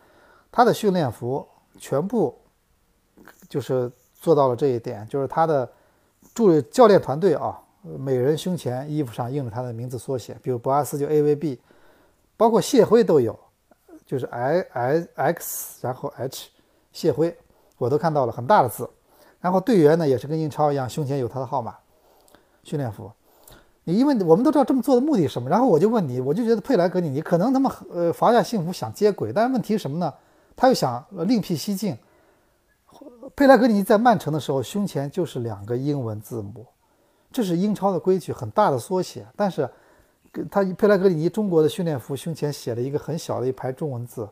[0.50, 1.46] 他的训练服
[1.78, 2.34] 全部
[3.46, 5.70] 就是做到了这一点，就是他的
[6.34, 11.60] 助教练团队啊，每人胸前衣服上印着他的名字缩写，比如博阿斯就 A V B，
[12.38, 13.38] 包括谢辉都有，
[14.06, 16.48] 就是 I I X 然后 H
[16.90, 17.36] 谢辉，
[17.76, 18.88] 我都看到了很大的字，
[19.40, 21.76] 然后队员呢也是跟英超一样，胸前有他的号码，
[22.62, 23.12] 训练服。
[23.92, 30.12] 因为我们都知道这么做的目的是什么，然后我就问你，我就觉得佩莱格里尼可能他们呃华夏幸福想接轨，但是问题是什么呢？
[30.56, 31.96] 他又想另辟蹊径。
[33.34, 36.66] 佩莱格里尼在曼城的时候，胸前就是两个英文字母，
[37.32, 39.26] 这是英超的规矩，很大的缩写。
[39.36, 39.68] 但是
[40.50, 44.28] 他佩莱格里尼中国的训练服胸前写了一个很小的一排中文字，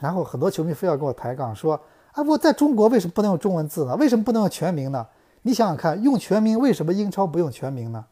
[0.00, 1.78] 然后很多球迷非要跟我抬杠说
[2.12, 3.94] 啊，我在中国为什么不能用中文字呢？
[3.96, 5.06] 为什么不能用全名呢？
[5.42, 8.04] 你想想看，用全名为什么英超不用全名呢？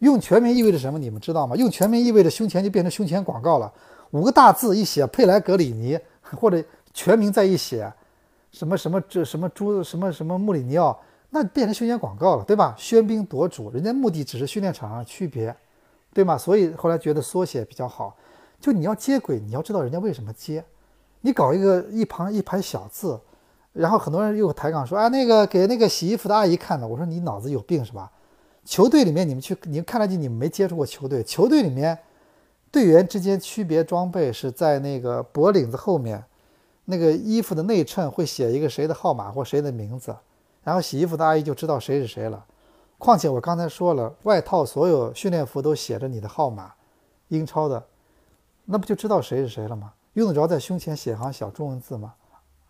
[0.00, 0.98] 用全名意味着什么？
[0.98, 1.56] 你们知道吗？
[1.56, 3.72] 用全名意味着胸前就变成胸前广告了，
[4.10, 5.98] 五个大字一写佩莱格里尼，
[6.38, 7.90] 或者全名再一写，
[8.50, 10.98] 什么什么这什么朱什么什么穆里尼奥，
[11.30, 12.74] 那变成胸前广告了，对吧？
[12.78, 15.54] 喧宾夺主，人家目的只是训练场上区别，
[16.12, 16.36] 对吗？
[16.36, 18.16] 所以后来觉得缩写比较好。
[18.58, 20.64] 就你要接轨，你要知道人家为什么接，
[21.20, 23.20] 你搞一个一旁一排小字，
[23.72, 28.10] 然后很多人又抬杠说啊，那个给那个洗衣服的阿姨看的，我说你脑子有病是吧？
[28.64, 31.22] 球队里面，你们去，你看上去你们没接触过球队。
[31.24, 31.98] 球队里面，
[32.70, 36.22] 队员之间区别装备是在那个脖领子后面，
[36.84, 40.14] 那个衣服的内衬会写一个谁的号码或谁的名字，
[40.62, 42.44] 然后洗衣服的阿姨就知道谁是谁了。
[42.98, 46.74] 况且我刚才说了，外套所有训练服都写着你的号码，
[47.28, 47.82] 英超的，
[48.66, 49.92] 那不就知道谁是谁了吗？
[50.12, 52.14] 用得着在胸前写行小中文字吗？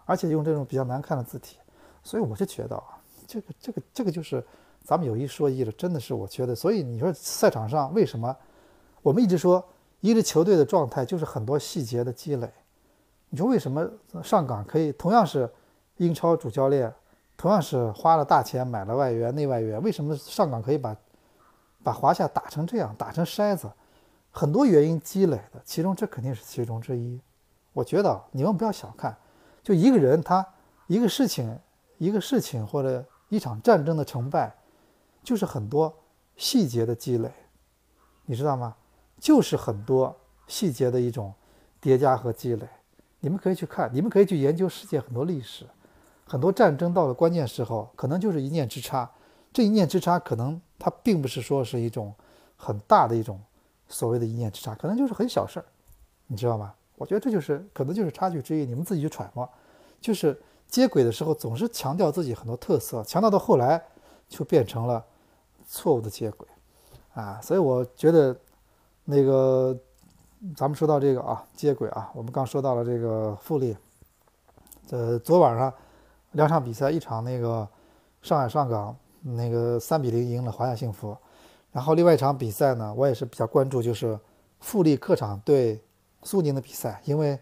[0.07, 1.57] 而且用这种比较难看的字体，
[2.03, 4.43] 所以我就觉得啊，这个这个这个就是。
[4.85, 8.35] 咱们有一说一了，真的是我觉得，所以你说赛场上为什么
[9.03, 9.65] 我们一直说
[10.01, 12.51] 一支球队的状态就是很多细节的积累？
[13.29, 13.89] 你说为什么
[14.23, 15.49] 上港可以同样是
[15.99, 16.93] 英超主教练，
[17.37, 20.97] 同样是花了大钱买了外援内外援，为什么上港可以把
[21.85, 23.71] 把华夏打成这样，打成筛子？
[24.33, 27.21] 很多原因积累的，其中这肯定是其中之一。
[27.73, 29.17] 我觉得你们不要小看，
[29.63, 30.45] 就一个人他
[30.89, 31.57] 一个事情
[31.99, 34.53] 一个事情或者一场战争的成败。
[35.23, 35.95] 就是很多
[36.37, 37.31] 细节的积累，
[38.25, 38.77] 你知道吗？
[39.19, 41.33] 就是很多细节的一种
[41.81, 42.67] 叠加和积累。
[43.21, 45.67] 你们可以去看，你们可以去研究世界很多历史，
[46.27, 49.11] 很多战争到了关键时候，可能就是一念之差。
[49.53, 52.15] 这一念之差，可能它并不是说是一种
[52.57, 53.39] 很大的一种
[53.89, 55.67] 所谓的一念之差，可能就是很小事儿，
[56.27, 56.73] 你知道吗？
[56.97, 58.65] 我觉得这就是可能就是差距之一。
[58.65, 59.49] 你们自己去揣摩。
[60.01, 63.83] 就是接轨的时候，总是强调自己很多特色，强调到后来
[64.31, 65.05] 就变成了。
[65.73, 66.49] 错误的接轨，
[67.15, 68.37] 啊，所以我觉得，
[69.05, 69.79] 那个，
[70.57, 73.77] 咱们说到这个啊，接轨啊，我们刚说到了这个富力，
[74.91, 75.73] 呃，昨晚上
[76.33, 77.69] 两场比赛，一场那个
[78.21, 81.17] 上海上港那个三比零赢了华夏幸福，
[81.71, 84.19] 然后另外一场比赛呢，我也是比较关注，就是
[84.59, 85.81] 富力客场对
[86.25, 87.39] 苏宁的比赛，因为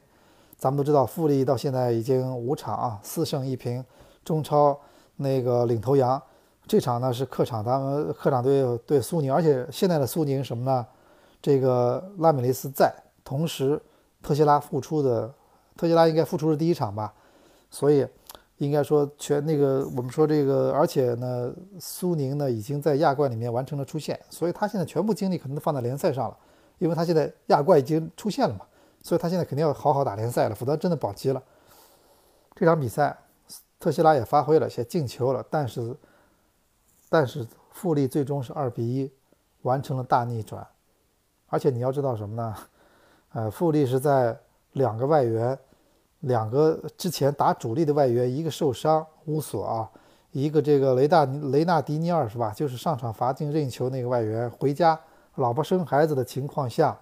[0.58, 3.82] 咱们都知道富力到现在已经五场啊，四胜一平，
[4.22, 4.78] 中超
[5.16, 6.22] 那个领头羊。
[6.68, 10.86] 这场呢是客场，他们客场队对苏宁，而且现在的苏宁什么呢？
[11.40, 12.92] 这个拉米雷斯在，
[13.24, 13.80] 同时
[14.22, 15.32] 特谢拉复出的，
[15.76, 17.14] 特谢拉应该复出是第一场吧，
[17.70, 18.06] 所以
[18.56, 26.36] 应该说全那个我们说这个，而且呢，苏宁呢已经在亚冠里面完成了出线，所以他现在全部精力可能都放在联赛上了，
[26.78, 28.66] 因为他现在亚冠已经出线了嘛，
[29.00, 31.40] 所以他现在肯定要好好打联赛了，否则真的保级了。
[32.56, 33.16] 这场比赛，
[33.78, 35.96] 特西拉也发挥了，些进球了，但是
[37.08, 39.10] 但是富力最终是二比一
[39.62, 40.66] 完成了大逆转，
[41.48, 42.54] 而且你要知道什么呢？
[43.32, 44.38] 呃，富力是在
[44.72, 45.58] 两个外援。
[46.22, 49.88] 两个之前打主力的外援，一个受伤乌索啊，
[50.32, 52.50] 一个这个雷大雷纳迪尼尔是吧？
[52.50, 54.98] 就是上场罚进任意球那个外援，回家
[55.36, 56.98] 老婆生孩子的情况下，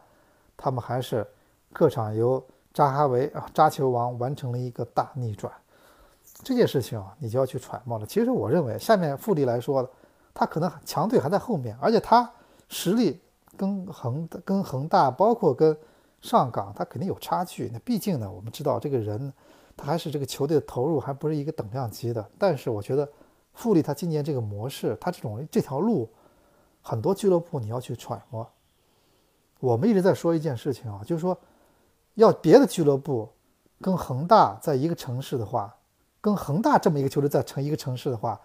[0.54, 1.26] 他们还是
[1.72, 5.50] 客场由扎哈维啊扎球王完成了一个大逆转。
[6.42, 8.06] 这件事情啊，你就要去揣摩了。
[8.06, 9.88] 其实我认为，下面富力来说，
[10.32, 12.30] 他可能强队还在后面，而且他
[12.68, 13.20] 实力
[13.56, 15.76] 跟恒跟恒大，包括跟。
[16.22, 19.32] 上港他肯定有差距，那毕竟呢，我们知道这个人，
[19.76, 22.26] 他还是这个球队的投入还不是一个等量级的。
[22.36, 23.08] 但是我觉得
[23.52, 26.08] 富力他今年这个模式，他这种这条路，
[26.80, 28.44] 很多俱乐部你要去揣摩。
[29.60, 31.38] 我们一直在说一件事情啊，就是说，
[32.14, 33.28] 要别的俱乐部
[33.80, 35.72] 跟恒大在一个城市的话，
[36.26, 38.40] 跟恒大这么一个球队在成一个城市的话，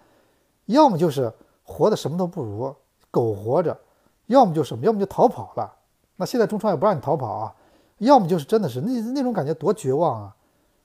[0.67, 2.72] 要么就是活的什么都不如，
[3.10, 3.76] 苟活着；
[4.28, 5.74] 要么就什么，要么就逃跑了。
[6.17, 7.56] 那现在中超也不让你逃跑啊。
[7.98, 10.36] 要么就是真的是那那种感觉多绝望啊，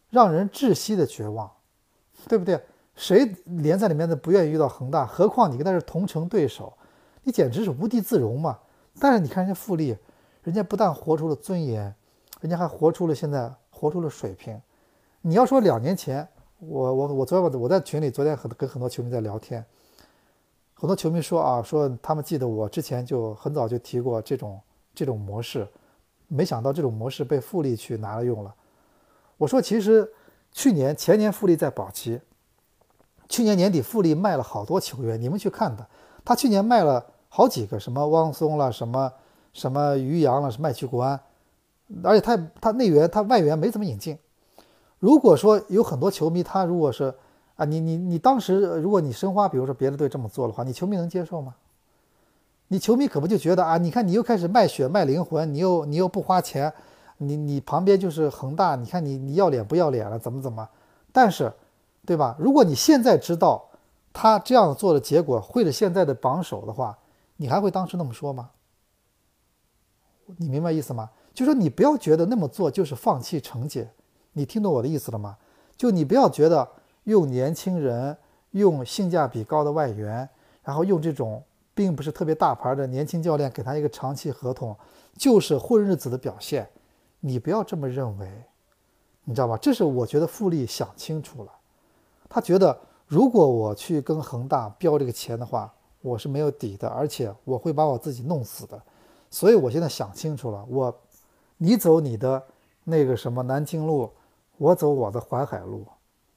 [0.08, 1.50] 让人窒息的绝望，
[2.28, 2.58] 对不对？
[2.94, 5.04] 谁联赛里面的不愿意遇到恒大？
[5.04, 6.72] 何况你跟他是同城对手，
[7.24, 8.58] 你简直是无地自容嘛。
[8.98, 9.94] 但是你看人家富力，
[10.42, 11.94] 人家不但活出了尊严，
[12.40, 14.58] 人家还活出了现在活出了水平。
[15.20, 16.26] 你要说两年前，
[16.58, 19.64] 我我我昨天我我在群里昨天很跟很多球迷在聊天，
[20.74, 24.60] 很多球迷说啊，说他们记得我之前就很早就提过这种
[24.94, 25.66] 这种模式。
[26.28, 28.52] 没想到这种模式被富力去拿了用了。
[29.36, 30.10] 我说，其实
[30.50, 32.20] 去年前年富力在保级，
[33.28, 35.86] 去年年底富力卖了好多球员，你们去看的，
[36.24, 39.12] 他去年卖了好几个，什么汪松了，什么
[39.52, 41.20] 什么于洋了，是卖去国安，
[42.02, 44.18] 而且他他内援他外援没怎么引进。
[45.06, 47.14] 如果说有很多球迷，他如果是
[47.54, 51.54] 啊，你你你当时如果你申花，比如说别的队这么做的话，你球迷能接受吗？
[52.66, 53.78] 你球迷可不就觉得啊？
[53.78, 56.72] 你看你又开始卖血卖灵魂，你又你又不花钱，
[57.18, 60.18] 你你旁边就是恒大，你看你你要脸不要脸了？
[60.18, 60.68] 怎么怎么？
[61.12, 61.52] 但是，
[62.04, 62.34] 对吧？
[62.36, 63.64] 如果你现在知道
[64.12, 66.98] 他这样做的结果会是现在的榜首的话，
[67.36, 68.50] 你还会当时那么说吗？
[70.38, 71.10] 你明白意思吗？
[71.32, 73.86] 就说你不要觉得那么做就是放弃成绩，
[74.36, 75.36] 你听懂我的意思了吗？
[75.76, 76.68] 就你不要觉得
[77.04, 78.16] 用年轻人、
[78.52, 80.28] 用性价比高的外援，
[80.62, 81.42] 然后用这种。
[81.76, 84.74] 并不是特别大牌的年轻教练给他一个长期合同，
[85.14, 86.66] 就是混日子的表现。
[87.20, 88.26] 你不要这么认为，
[89.24, 89.58] 你知道吧？
[89.58, 91.52] 这是我觉得富力想清楚了。
[92.30, 95.70] 他觉得如果我去跟恒大标这个钱的话，
[96.00, 98.80] 我是没有底的，而且我会把我自己弄死的。
[99.30, 100.98] 所以我现在想清楚了，我
[101.58, 102.42] 你走你的
[102.84, 104.10] 那个什么南京路，
[104.58, 105.86] 我走我的淮海路，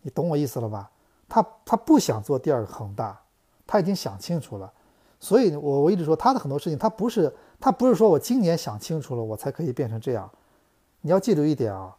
[0.01, 0.89] 你懂我意思了吧？
[1.27, 3.19] 他他不想做第二个恒大，
[3.67, 4.71] 他已经想清楚了。
[5.19, 10.29] 所以，我我一直说他的很多事情，他不是他不是说我今年想清楚了，我才可以变成这样。
[11.01, 11.95] 你要记住一点啊，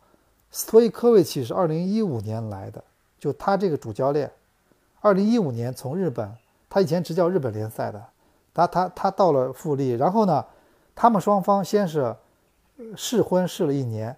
[0.51, 2.83] 斯托伊科维奇是二零一五年来的，
[3.19, 4.31] 就他这个主教练，
[5.01, 6.35] 二零一五年从日本，
[6.69, 8.03] 他以前执教日本联赛的，
[8.55, 10.45] 他他他到了富力，然后呢，
[10.95, 12.17] 他们双方先是
[12.97, 14.17] 试婚试了一年，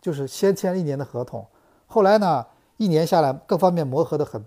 [0.00, 1.46] 就是先签了一年的合同，
[1.86, 4.44] 后来呢，一年下来各方面磨合的很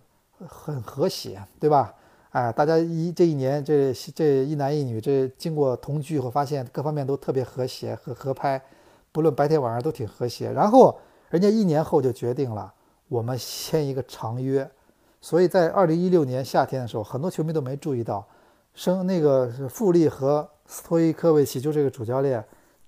[0.47, 1.93] 很和谐，对吧？
[2.31, 8.61] 哎，大家一这一年，这这一男一女，这经过同居以后，发现各方面都特别和谐和合拍，
[9.11, 10.49] 不论白天晚上都挺和谐。
[10.51, 10.97] 然后
[11.29, 12.73] 人家一年后就决定了，
[13.09, 14.71] 我们签一个长约。
[15.19, 18.25] 所以在二零一六年夏天的时候，很多球迷都没注意到，
[18.73, 22.41] 生那个是富力和斯托伊科维奇就这个主教练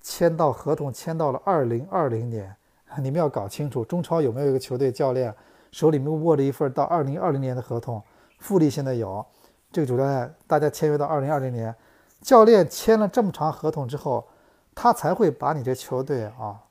[0.04, 2.56] 签到合同签到了二零二零年。
[3.02, 5.34] 你们要搞清楚，中超有没有一个球队教练
[5.72, 8.00] 手里面握着一份到二零二零年的合同？
[8.38, 9.26] 富力现在有
[9.72, 11.74] 这个主教练，大家签约到二零二零年，
[12.22, 14.28] 教练签了这么长合同之后，
[14.76, 16.62] 他才会把你这球队啊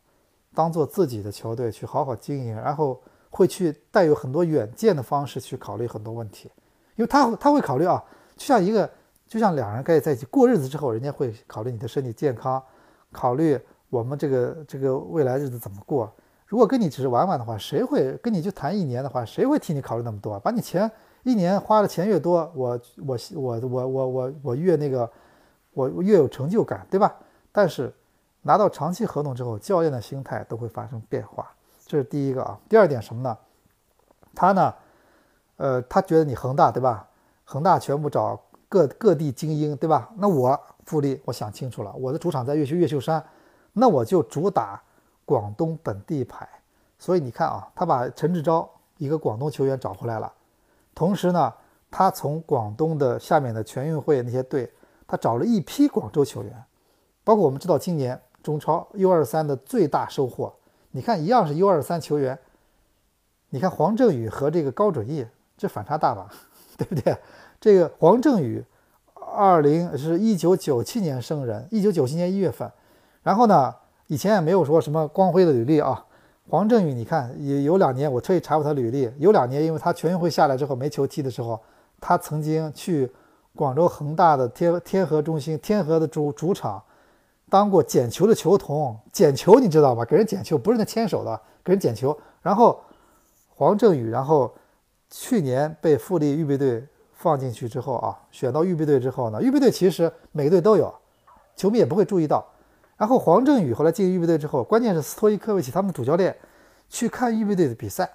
[0.54, 6.48] 当做自己的球队去好好经营，然后会去带有很多远见的方式去考虑很多问题，
[6.94, 8.00] 因为他他会考虑啊，
[8.36, 8.88] 就像一个
[9.26, 12.62] 就像两人该在一起过日子之后，人家会考虑你的身体健康，
[13.12, 16.12] 考虑我们这个这个未来日子怎么过。
[16.46, 20.38] 如果跟你只是玩玩的话，谁会跟你就谈一年的话，谁会替你考虑那么多？
[20.40, 20.90] 把你钱。
[21.24, 25.08] 一年花的钱越多，我我我我我我我越那个，
[25.72, 27.14] 我越有成就感，对吧？
[27.52, 27.94] 但是
[28.42, 31.48] 拿到长期合同之后，教练的心态都会发生变化，
[31.86, 32.58] 这是第一个啊。
[32.68, 33.38] 第二点什么呢？
[34.34, 34.74] 他呢
[35.58, 37.08] 呃，他觉得你恒大对吧？
[37.44, 40.10] 恒大全部找各各地精英对吧？
[40.16, 43.24] 那我富力，我想清楚了，我的主场在越秀越秀山，
[43.72, 44.82] 那我就主打
[45.24, 46.48] 广东本地牌。
[46.98, 48.68] 所以你看啊，他把陈志钊
[48.98, 50.32] 一个广东球员找回来了，
[50.94, 51.52] 同时呢，
[51.90, 54.72] 他从广东的下面的全运会那些队，
[55.06, 56.64] 他找了一批广州球员，
[57.24, 60.54] 包括我们知道今年中超 U 二三的最大收获，
[60.90, 62.38] 你看一样是 U 二三球员，
[63.50, 65.26] 你看黄振宇和这个高准翼。
[65.54, 66.28] 这反差大吧，
[66.76, 67.16] 对不对？
[67.60, 68.64] 这个黄振宇，
[69.34, 72.70] 二零是一九九七年生人，一九九七年一月份。
[73.22, 73.74] 然后呢，
[74.06, 76.04] 以前也没有说什么光辉的履历啊。
[76.48, 81.58] 黄振宇，你看有有两年，我特意查过他履历，有两年，因为他全运会下来之后没球踢的时候，
[82.00, 83.10] 他曾经去
[83.56, 86.82] 广州恒大的天天河中心天河的主主场
[87.48, 90.04] 当过捡球的球童，捡球你知道吧？
[90.04, 92.16] 给人捡球不是那牵手的，给人捡球。
[92.42, 92.80] 然后
[93.48, 94.52] 黄振宇，然后。
[95.14, 96.82] 去年被富力预备队
[97.22, 100.92] 放进去之后啊，选到预备队之后呢，预备队其实每个队都有，
[101.54, 102.44] 球迷也不会注意到。
[102.96, 106.36] 然后黄振宇后来进预备队之后，关键是斯托伊科维奇他们主教练
[106.88, 108.10] 去看预备队的比赛，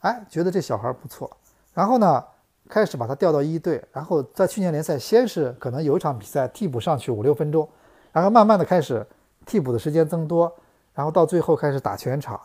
[0.00, 1.30] 哎，觉得这小孩不错，
[1.72, 2.22] 然后呢，
[2.68, 7.66] 开始把他调到一队，然后在去年联赛先是可能有一场比赛替补上去五六分钟，
[8.12, 9.06] 然后慢慢的开始
[9.46, 10.54] 替补的时间增多，
[10.92, 12.38] 然后到最后开始打全场。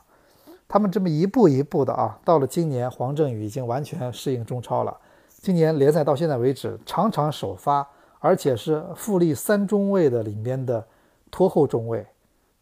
[0.67, 4.95] 他们这么一步一步的啊，到了今年，黄振宇已经完全适应中超了。
[5.41, 7.87] 今年联赛到现在为止，场场首发，
[8.19, 10.85] 而且是富力三中卫的里面的
[11.31, 12.05] 拖后中卫。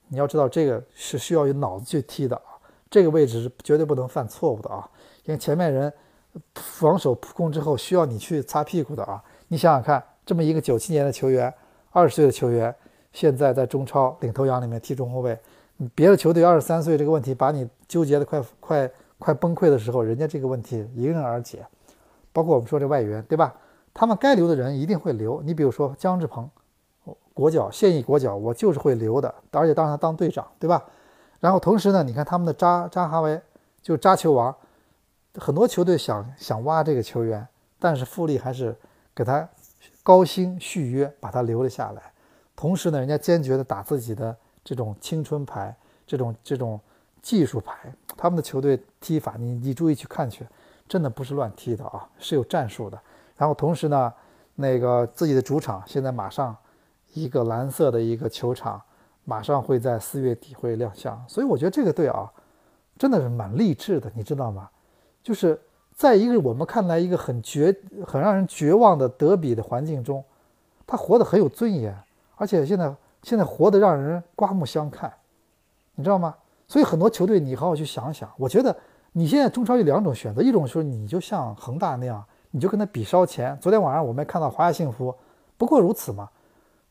[0.09, 2.53] 你要知道，这个是需要有脑子去踢的啊，
[2.89, 4.87] 这个位置是绝对不能犯错误的啊，
[5.25, 5.91] 因为前面人
[6.53, 9.21] 防守扑空之后需要你去擦屁股的啊。
[9.47, 11.51] 你想想看，这么一个九七年的球员，
[11.89, 12.73] 二十岁的球员，
[13.11, 15.37] 现在在中超领头羊里面踢中后卫。
[15.95, 21.65] 别的球队二十三岁这个问题把你纠结的快快快崩溃的时候，人家这个问题迎刃而解。
[22.37, 23.51] 包括我们说这外援，对吧？
[23.95, 25.41] 他们该留的人一定会留。
[25.41, 26.47] 你比如说姜志鹏，
[27.33, 30.85] 国脚现役国脚，我就是会留的，而且当他当队长，对吧？
[31.39, 33.41] 然后同时呢，你看他们的扎扎哈维，
[33.81, 34.55] 就扎球王，
[35.39, 37.47] 很多球队想想挖这个球员，
[37.79, 38.75] 但是富力还是
[39.15, 39.49] 给他
[40.03, 42.03] 高薪续约，把他留了下来。
[42.55, 44.37] 同时呢，人家坚决的打自己的。
[44.63, 45.73] 这种青春牌，
[46.05, 46.77] 这种这种
[47.21, 50.45] 技术牌，他们的球队踢法，你你注意去看去，
[50.87, 52.99] 真的不是乱踢的啊，是有战术的。
[53.35, 54.13] 然后同时呢，
[54.55, 56.55] 那个自己的主场现在马上
[57.13, 58.81] 一个蓝色的一个球场，
[59.25, 61.23] 马上会在四月底会亮相。
[61.27, 62.31] 所以我觉得这个队啊，
[62.97, 64.69] 真的是蛮励志的，你知道吗？
[65.21, 65.59] 就是
[65.95, 70.23] 在一个我们看来一个很绝、很让人绝望的德比的环境中，
[70.85, 71.95] 他活得很有尊严，
[72.35, 72.95] 而且现在。
[73.23, 75.11] 现在活得让人刮目相看，
[75.95, 76.33] 你知道吗？
[76.67, 78.31] 所以很多球队，你好好去想想。
[78.37, 78.73] 我觉得
[79.17, 83.57] 你现在中超有两种选择，一种说你就像恒大那样，你就跟他比烧钱。
[83.59, 85.11] 昨天晚上我们看到华夏幸福，
[85.57, 86.29] 不过如此嘛。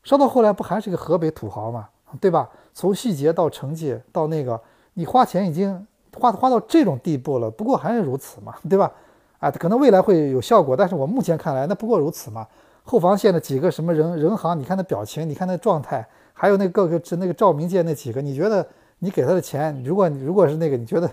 [0.03, 1.87] 烧到后来不还是个河北土豪嘛，
[2.19, 2.49] 对吧？
[2.73, 4.59] 从细节到成绩到那个，
[4.95, 5.87] 你花钱已经
[6.17, 8.91] 花花到这种地步了，不过还是如此嘛，对吧？
[9.39, 12.45] 啊，可能未来会有效果，但是我目前看来，那不过如此嘛。
[12.83, 16.05] 后防线的几个什么人人行，你看那表情，你看那状态。
[16.33, 18.67] 还有那个个是那个照明界那几个，你觉得
[18.99, 21.09] 你给他的钱，如果如果是那个，你觉得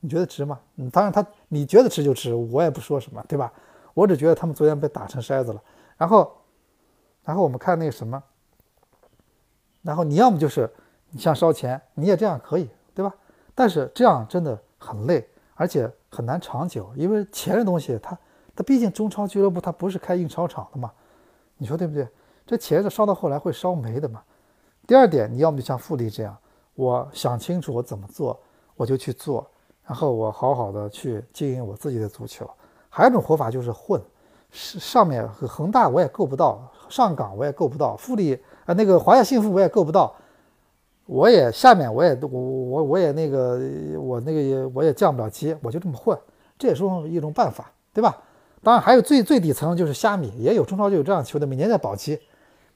[0.00, 0.60] 你觉得值吗？
[0.76, 3.52] 嗯，当然他你觉得值就值，我也不说什么，对吧？
[3.94, 5.62] 我只觉得他们昨天被打成筛子了。
[5.96, 6.32] 然后，
[7.24, 8.22] 然后我们看那个什么，
[9.82, 10.70] 然后你要么就是
[11.10, 13.14] 你想烧钱，你也这样可以，对吧？
[13.54, 18.18] 但是这样真的很累，而且很难长久，因为钱这东西，它
[18.54, 20.92] 它毕竟中超俱乐部它不是开印钞厂的嘛，
[21.56, 22.06] 你说对不对？
[22.46, 24.22] 这钱是烧到后来会烧没的嘛。
[24.86, 26.36] 第二点，你要么就像富力这样，
[26.74, 28.38] 我想清楚我怎么做，
[28.76, 29.50] 我就去做，
[29.86, 32.48] 然后我好好的去经营我自己的足球。
[32.88, 34.00] 还有一种活法就是混，
[34.50, 38.34] 上上面恒大我也够不到，上港我也够不到，富力
[38.64, 40.14] 啊那个华夏幸福我也够不到，
[41.06, 43.60] 我也下面我也我我我也那个
[44.00, 46.18] 我那个也我也降不了级，我就这么混，
[46.58, 48.16] 这也是一种办法，对吧？
[48.62, 52.18] 当然还有最最底层就是虾米，也有中超就有这样球队，每年在保级，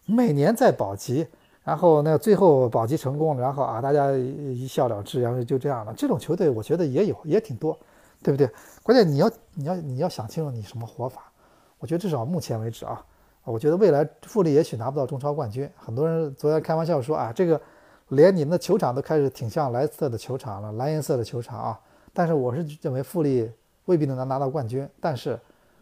[0.07, 1.27] 每年在保级。
[1.63, 5.93] 然后那最后保级成功，然后啊，大家一笑了之，然后就这样了。
[5.95, 7.79] 这种球队我觉得也有，也挺多，
[8.23, 8.51] 对不对？
[8.83, 11.31] 关键你要你要你要想清楚你什么活法。
[11.79, 13.05] 我觉得至少目前为止啊，
[13.45, 15.71] 我觉得未来富力也许拿不到中超冠军。
[15.77, 17.61] 很多人昨天开玩笑说啊，这个
[18.09, 21.81] 连你们的球场都开始挺像蓝色的球场了，蓝颜色的球场啊。
[22.15, 23.51] 但是我是认为富力
[23.85, 25.39] 未必能拿拿到冠军，但是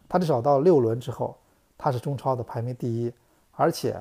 [0.09, 1.37] 他至少到六轮之后，
[1.79, 3.13] 他是中超的排名第一，
[3.53, 3.97] 而且。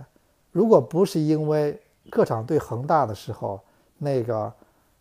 [0.58, 1.80] 如果不是因为
[2.10, 3.62] 客场对恒大的时候，
[4.00, 4.52] 那个，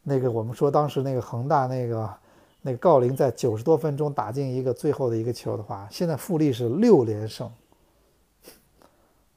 [0.03, 2.15] 那个我们说当时那个恒大那个，
[2.61, 7.51] 那个郜林在九十多分钟打进一个最后的一个球的话，现在富力是六连胜。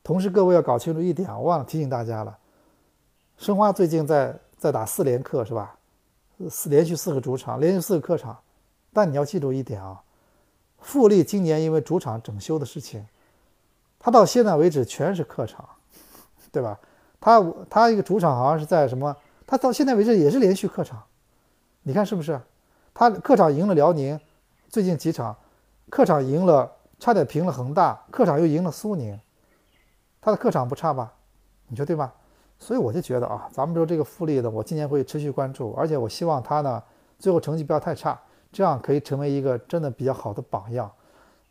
[0.03, 2.37] 同时，各位要搞清楚一点，我忘了提醒大家了，
[3.37, 5.77] 申花最近在在打四连客是吧？
[6.49, 8.37] 四连续四个主场，连续四个客场。
[8.91, 10.01] 但你要记住一点啊，
[10.79, 13.07] 富力今年因为主场整修的事情，
[13.97, 15.65] 他到现在为止全是客场，
[16.51, 16.79] 对吧？
[17.19, 19.15] 他他一个主场好像是在什么？
[19.45, 21.03] 他到现在为止也是连续客场，
[21.83, 22.39] 你看是不是？
[22.93, 24.19] 他客场赢了辽宁，
[24.67, 25.35] 最近几场，
[25.89, 29.19] 客场赢了，差点平了恒大，客场又赢了苏宁，
[30.21, 31.13] 他的客场不差吧？
[31.67, 32.13] 你说对吧？
[32.57, 36.83] 所以我就觉得啊，咱们说这个富力呢，我今年会持续关注，而且我希望他呢
[37.17, 38.19] 最后成绩不要太差，
[38.51, 40.91] 这样可以成为一个真的比较好的榜样。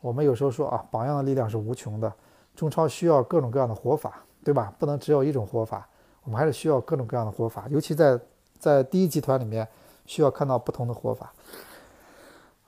[0.01, 2.12] 我们有时候说啊，榜样的力量是无穷的，
[2.55, 4.72] 中超需要各种各样的活法，对吧？
[4.78, 5.86] 不能只有一种活法，
[6.24, 8.18] 我们还是需要各种各样的活法，尤其在
[8.59, 9.68] 在第一集团里面
[10.07, 11.30] 需要看到不同的活法。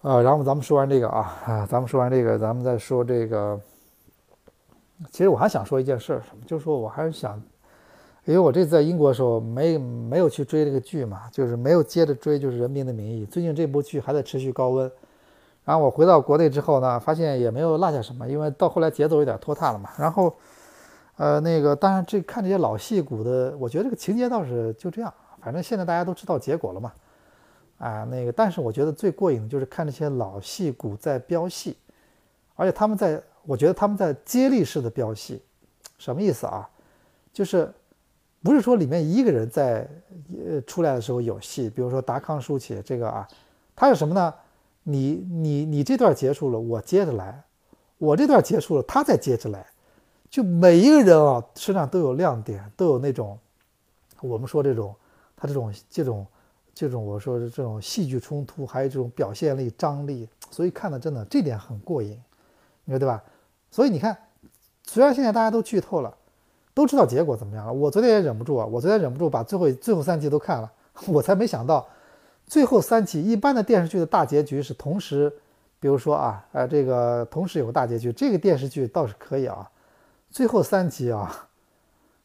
[0.03, 3.59] 啊，然后咱们说完这个啊啊，咱们说完这个，咱们再说这个。
[5.11, 6.45] 其实我还想说一件事，什么？
[6.47, 7.43] 就是说我还是想。
[8.27, 13.25] 因为我这次在英国的时候没没有去追这个剧嘛，就是没有接着追，就是《人民的名义》。
[13.31, 14.93] 最近这部剧还在持续高温。
[15.65, 19.89] 然后我回到国内之后呢，发现也没有落下什么，因为到后来节奏有点拖沓了嘛。
[19.97, 20.35] 然后，
[21.21, 25.13] 呃，那个当然这看这些老戏骨的，我觉得这个情节倒是就这样，
[25.43, 26.93] 反正现在大家都知道结果了嘛。
[27.77, 31.77] 啊，那个，但是我觉得最过瘾的就是看这些老戏骨在飙戏，
[32.55, 35.43] 而且他们在，我觉得他们在接力式的飙戏，
[35.99, 36.67] 什么意思啊？
[37.35, 37.71] 就是。
[38.43, 39.87] 不是说里面一个人在
[40.47, 43.29] 呃出来的时候有戏，比如说达康书记这个啊，
[43.77, 44.33] 他是什么呢？
[44.83, 47.45] 你你你这段结束了，我接着来；
[47.99, 49.67] 我这段结束了，他再接着来。
[50.31, 53.37] 就每一个人啊身上都有亮点，都有那种
[54.21, 54.95] 我们说这种
[55.37, 56.27] 他这种这种
[56.73, 62.19] 这种我说的这种戏剧冲突，还有这种表现力张力，所以看的真的这点很过瘾，
[62.85, 63.23] 你说对吧？
[63.71, 64.17] 所以你看，
[64.87, 66.17] 虽然现在大家都剧透了。
[66.73, 67.73] 都知道结果怎么样了？
[67.73, 70.73] 我昨天也忍不住啊，我昨天忍不住把最后最后三集都看了，
[71.09, 71.87] 我才没想到，
[72.47, 75.31] 最后三集一般的电视剧的大结局是同时，
[75.81, 79.69] 比如说啊，呃，这个同时有个大结局，这个电视剧倒是可以啊，
[80.31, 81.49] 最后三集啊，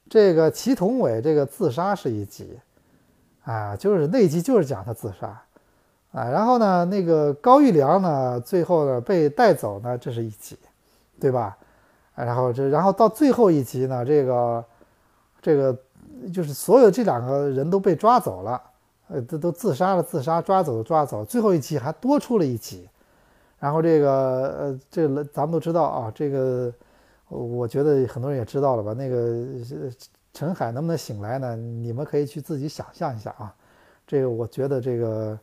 [0.08, 2.60] 这个祁同伟这个自杀是一集，
[3.44, 5.28] 啊，就是那集就是讲他自杀，
[6.12, 10.56] 啊，然后呢，那个高育良呢，最后呢被带走呢，这是一集，
[11.20, 11.58] 对吧？
[12.14, 14.64] 然后这，然后到最后一集呢，这个，
[15.42, 15.76] 这个
[16.32, 18.62] 就是所有这两个人都被抓走了，
[19.08, 22.88] 呃，都都自杀了，自杀抓走抓走，最后一集还多出了一集，
[23.60, 24.12] 然后这个，
[24.60, 26.72] 呃，这咱们都知道啊，这个，
[27.28, 28.94] 我觉得很多人也知道了吧？
[28.94, 29.46] 那个
[30.34, 31.56] 陈海能不能醒来呢？
[31.56, 33.56] 你们可以去自己想象一下啊。
[34.06, 35.40] 这个我觉得这个，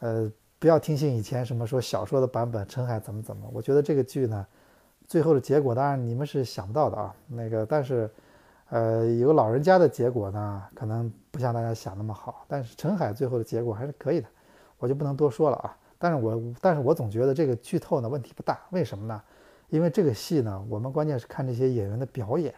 [0.00, 4.46] 呃，不要听信以前什么说小说的版本，陈海怎么怎么，我觉得这个剧呢。
[5.06, 8.08] 最后的结果当然你们是想不到的啊，那个但是，
[8.70, 12.44] 呃，有老人家的结果呢，可能不像大家想那么好。
[12.48, 14.28] 但是陈海最后的结果还是可以的，
[14.78, 15.76] 我就不能多说了啊。
[15.98, 19.20] 但是我但是我总觉得这个剧透呢问题不大，为什么呢？
[19.70, 22.54] 因为这个戏呢，我们关键是看这些演员的表演，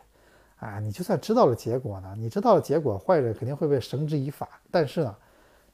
[0.59, 5.17] 啊，你就算知道了结果呢，你知道了结果，坏人肯定会被绳之以法，但是呢，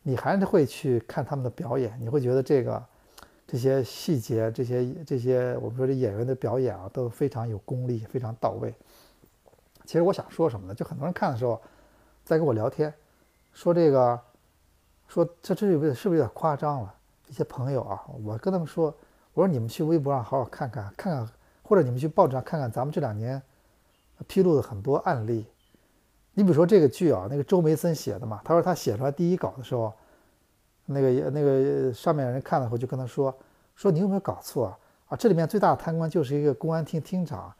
[0.02, 2.84] 你还是会去看他们的表演，你会觉得这个。
[3.50, 8.74] 这些细节，这些这些，我们说这演员的表演啊，都非常有功力，非常到位。
[9.86, 10.74] 其实我想说什么呢？
[10.74, 11.58] 就很多人看的时候，
[12.26, 12.92] 在跟我聊天，
[13.54, 14.20] 说这个，
[15.06, 16.94] 说这这有是不是有点夸张了？
[17.26, 18.94] 一些朋友啊，我跟他们说，
[19.38, 21.28] 我说你们去微博上好好看看，看看，
[21.62, 23.40] 或者你们去报纸上看看，咱们这两年
[24.26, 25.46] 披露的很多案例。
[26.34, 29.92] 你比如说这个剧啊，那个周梅森写的嘛，他说他写出来第一稿的时候。
[30.90, 33.36] 那个那个上面人看了后就跟他说
[33.76, 34.74] 说你有没有搞错
[35.06, 35.14] 啊？
[35.16, 37.52] 这里面最大的贪官就是一个公安厅厅长，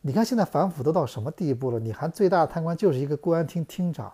[0.00, 1.80] 你看现在反腐都到什么地步了？
[1.80, 4.12] 你还最大的贪官就是一个公安厅厅长，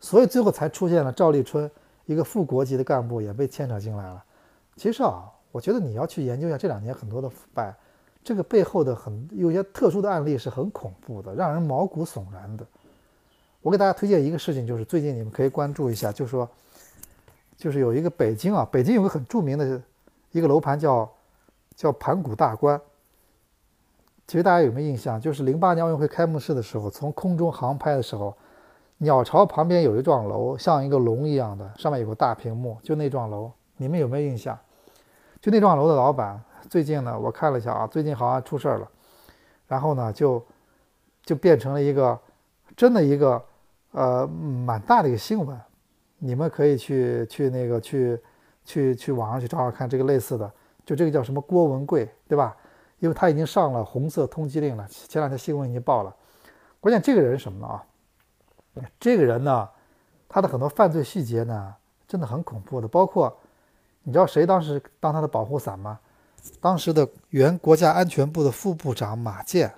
[0.00, 1.68] 所以最后才出现了赵立春
[2.04, 4.22] 一个副国级的干部也被牵扯进来了。
[4.76, 5.24] 其实啊，
[5.58, 7.74] 我觉得你要去研究一下这两年很多的腐败，
[8.22, 12.64] 这个背后的很有些特殊的案例是很恐怖的，让人毛骨悚然的。
[13.60, 16.48] 我给大家推荐一个事情，就是最近你们可以关注一下，就是说。
[17.56, 19.82] 就是有一个北京啊，北京有个很著名的
[20.30, 21.10] 一个楼盘叫
[21.74, 22.80] 叫盘古大观。
[24.28, 25.20] 其实大家有没有印象？
[25.20, 28.32] 就是零八年奥运会开幕式的时候，从空中航拍的时候，
[28.98, 34.56] 鸟巢旁边有一幢楼，像一个龙一样的，上面有个大屏幕，就那幢楼，你们有没有印象？
[35.40, 38.88] 就那幢楼的老板，最近呢，我看了一下啊，最近好像出事儿了，
[39.66, 40.44] 然后呢，就
[41.22, 42.18] 就变成了一个
[42.76, 43.42] 真的一个
[43.92, 45.58] 呃蛮大的一个新闻。
[46.18, 48.20] 你们可以去去那个去
[48.64, 50.52] 去去网上去找找看这个类似的，
[50.84, 52.56] 就这个叫什么郭文贵，对吧？
[52.98, 56.12] 因为他已经上了红色通缉令了，前两天新闻已经报了。
[56.80, 57.86] 关键这个人什么呢啊？
[58.98, 59.68] 这个人呢，
[60.28, 61.74] 他的很多犯罪细节呢，
[62.08, 62.88] 真的很恐怖的。
[62.88, 63.38] 包括
[64.02, 65.98] 你知道谁当时当他的保护伞吗？
[66.60, 69.72] 当时的原国家安全部的副部长马建，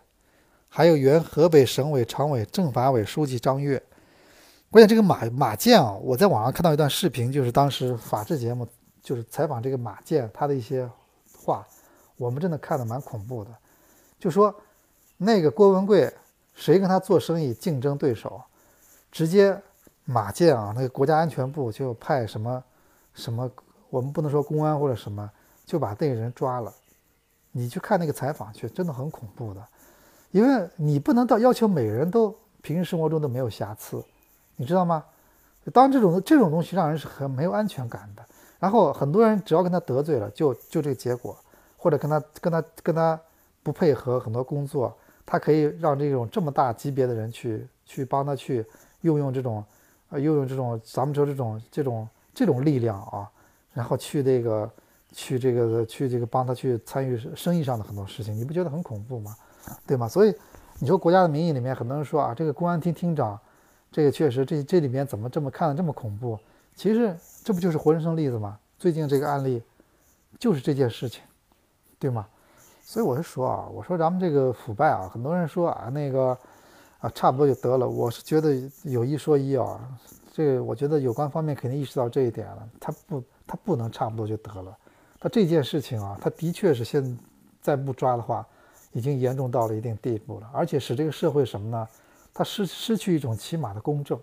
[0.69, 3.83] 还有原河北省委常委、政法委书记张跃。
[4.71, 8.65] 关键这个马马建啊，我在网上看到一段视频，就是当时法制节目
[9.03, 10.89] 就是采访这个马建他的一些
[11.37, 11.67] 话，
[12.17, 13.51] 我们真的看的蛮恐怖的。
[14.19, 14.55] 就说
[15.17, 16.13] 那个郭文贵，
[16.55, 18.41] 谁跟他做生意竞争对手，
[19.11, 19.61] 直接
[20.05, 22.63] 马建啊，那个国家安全部就派什么
[23.15, 23.51] 什么，
[23.91, 25.31] 我们不能说公安或者什么，
[25.67, 26.73] 就把那个人抓了。
[27.53, 29.61] 你去看那个采访去，真的很恐怖的，
[30.31, 34.03] 因为你不能到要求每个人都平时生活中都没有瑕疵。
[34.57, 35.05] 你知道吗？
[35.73, 38.25] 当这种这种东西让人是很没有安全感的。
[38.59, 41.37] 然后很多人只要跟他得罪了，就就这个结果，
[41.77, 43.21] 或者跟他跟他跟他
[43.63, 48.65] 不配合很多工作，他可以让这种这么大级别的人去去帮他去
[49.01, 49.65] 用用这种
[50.11, 53.31] 呃用用这种咱们说这种这种这种力量啊，
[53.73, 54.71] 然后去这个
[55.13, 59.37] 去这个去这个帮他去参与生意上的很多事情，你不觉得很恐怖吗？
[59.87, 60.09] 对吗？
[60.09, 60.35] 所以
[60.79, 63.39] 你说国家的名义里面，很多人说啊，这个公安厅厅长。
[63.93, 66.39] 这个确实，这这里面怎么这么看的这么恐怖？
[66.77, 67.13] 其实
[67.43, 68.57] 这不就是活生生例子吗？
[68.79, 69.61] 最近这个案例
[70.39, 71.21] 就是这件事情，
[71.99, 72.25] 对吗？
[72.81, 76.39] 所以我是说啊，我说咱们这个腐败啊，很多人说啊那个
[77.01, 77.89] 啊差不多就得了。
[77.89, 79.81] 我是觉得有一说一啊，
[80.33, 83.21] 这个我觉得有关方面肯定意识到这一点了，他不
[83.51, 84.79] 他不能差不多就得了。
[85.19, 87.19] 他这件事情啊，他的确是现
[87.61, 88.47] 在不抓的话，
[88.93, 91.89] 已经严重到了一定地步了，而且使这个社会什么呢？
[92.33, 94.17] 他失失去一种起码的公正，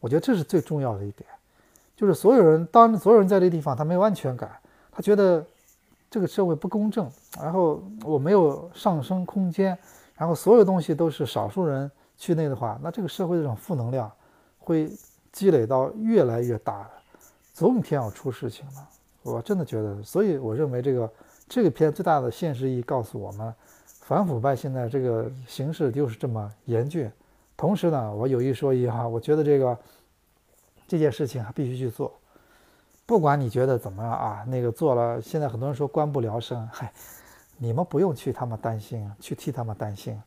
[0.00, 1.28] 我觉得这是最重要的一点，
[1.94, 4.50] 就是所有人当所有人在这个地方，他没有安全感，
[4.90, 5.46] 他觉得
[6.10, 7.08] 这个社会不公正，
[7.40, 9.78] 然后我没有上升空间，
[10.16, 14.10] 然后所有东西都是少数人去那的话，那这个社会这种负能量
[14.58, 14.90] 会
[15.30, 16.90] 积累到越来越大，
[17.54, 18.88] 总有一天要出事情了。
[19.22, 21.10] 我真的觉得，所以我认为这个
[21.48, 23.54] 这个片最大的现实意义告诉我们。
[24.06, 27.10] 反腐败现在这个形势就是这么严峻，
[27.56, 29.78] 同时呢，我有一说一哈，我觉得这个
[30.86, 32.12] 这件事情还必须去做，
[33.06, 36.92] 不管你觉得怎么样啊，那个做了，现在很多人说官不聊生，嗨，
[37.56, 40.20] 你们不用去他们担心，去替他们担心。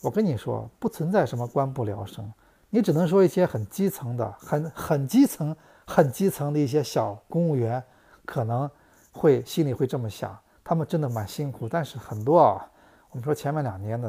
[0.00, 2.32] 我跟你说，不存在什么官不聊生，
[2.70, 5.56] 你只能说一些很基层的、很很基层、
[5.86, 7.82] 很基层的一些小公务员，
[8.24, 8.70] 可能
[9.12, 12.66] 会心里会这么想，他们真的蛮辛苦，但是很多啊。
[13.10, 14.08] 我们说前面两年的，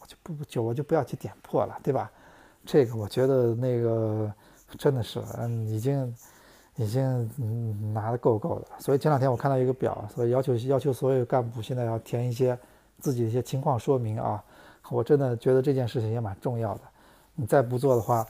[0.00, 2.10] 我就不就我就不要去点破了，对吧？
[2.64, 4.32] 这个我觉得那个
[4.78, 6.16] 真的是，嗯，已经
[6.76, 8.66] 已经嗯拿的够够的。
[8.78, 12.58] 所以前两天我看到一个表，所以要求要求所有干部现在要填一些
[13.00, 14.42] 自己一些情况说明啊。
[14.90, 16.80] 我真的觉得这件事情也蛮重要的。
[17.34, 18.26] 你再不做的话，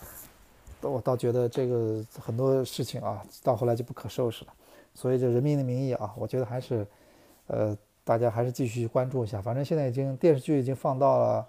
[0.82, 4.52] 我倒觉得这个很多事情啊，到后来就不可收拾了。
[4.94, 6.86] 所以这人民的名义啊，我觉得还是
[7.46, 7.76] 呃。
[8.04, 11.46] 大家还是继续关注一下，反正现在已经电视剧已经放到了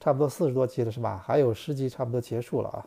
[0.00, 1.22] 差不多四十多集了，是吧？
[1.24, 2.86] 还有十集差不多结束了啊。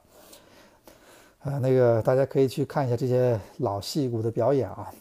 [1.44, 4.92] 呃，那个大家可以去看一下这些老戏骨的表演啊。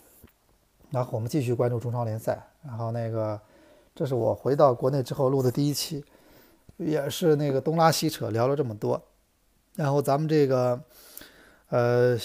[0.92, 2.40] 然后我们继续关注中超联赛。
[2.62, 3.40] 然后那个，
[3.96, 6.04] 这是我回到国内之后录的第一期，
[6.76, 9.02] 也是那个东拉西扯聊了这么多。
[9.76, 10.82] 然后咱们这个
[11.68, 12.18] 呃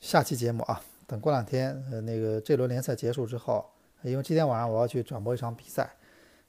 [0.00, 3.64] 下期节目啊，等过两天呃那个这轮联赛结束之后。
[4.02, 5.96] 因为今天晚上我要去转播一场比赛，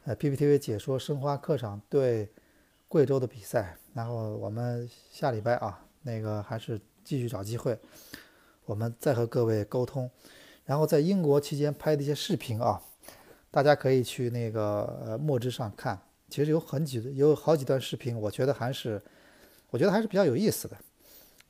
[0.03, 2.29] 呃，PPTV 解说申花客场对
[2.87, 3.75] 贵州的比赛。
[3.95, 7.79] 然后我们下礼拜啊，那个还是继续找机会，
[8.65, 10.07] 我们再和各位沟通。
[10.65, 12.79] 然后在英国期间拍的一些视频啊，
[13.49, 15.99] 大家可以去那个呃墨汁上看。
[16.29, 19.01] 其实有很几有好几段视频，我觉得还是
[19.69, 20.77] 我觉得还是比较有意思的。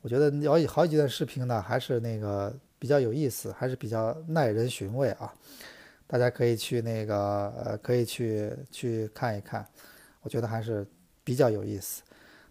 [0.02, 5.34] 我觉得有好几段视频呢，还是那个比较有意思，还是比较耐人寻味啊。
[6.06, 9.68] 大家可以去那个呃，可以去去看一看，
[10.22, 10.88] 我觉得还是
[11.24, 12.02] 比较有意思。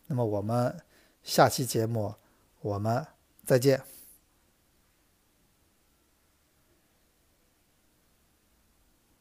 [0.06, 0.76] 那么我们
[1.22, 2.14] 下期节目
[2.60, 3.04] 我们
[3.44, 3.95] 再见。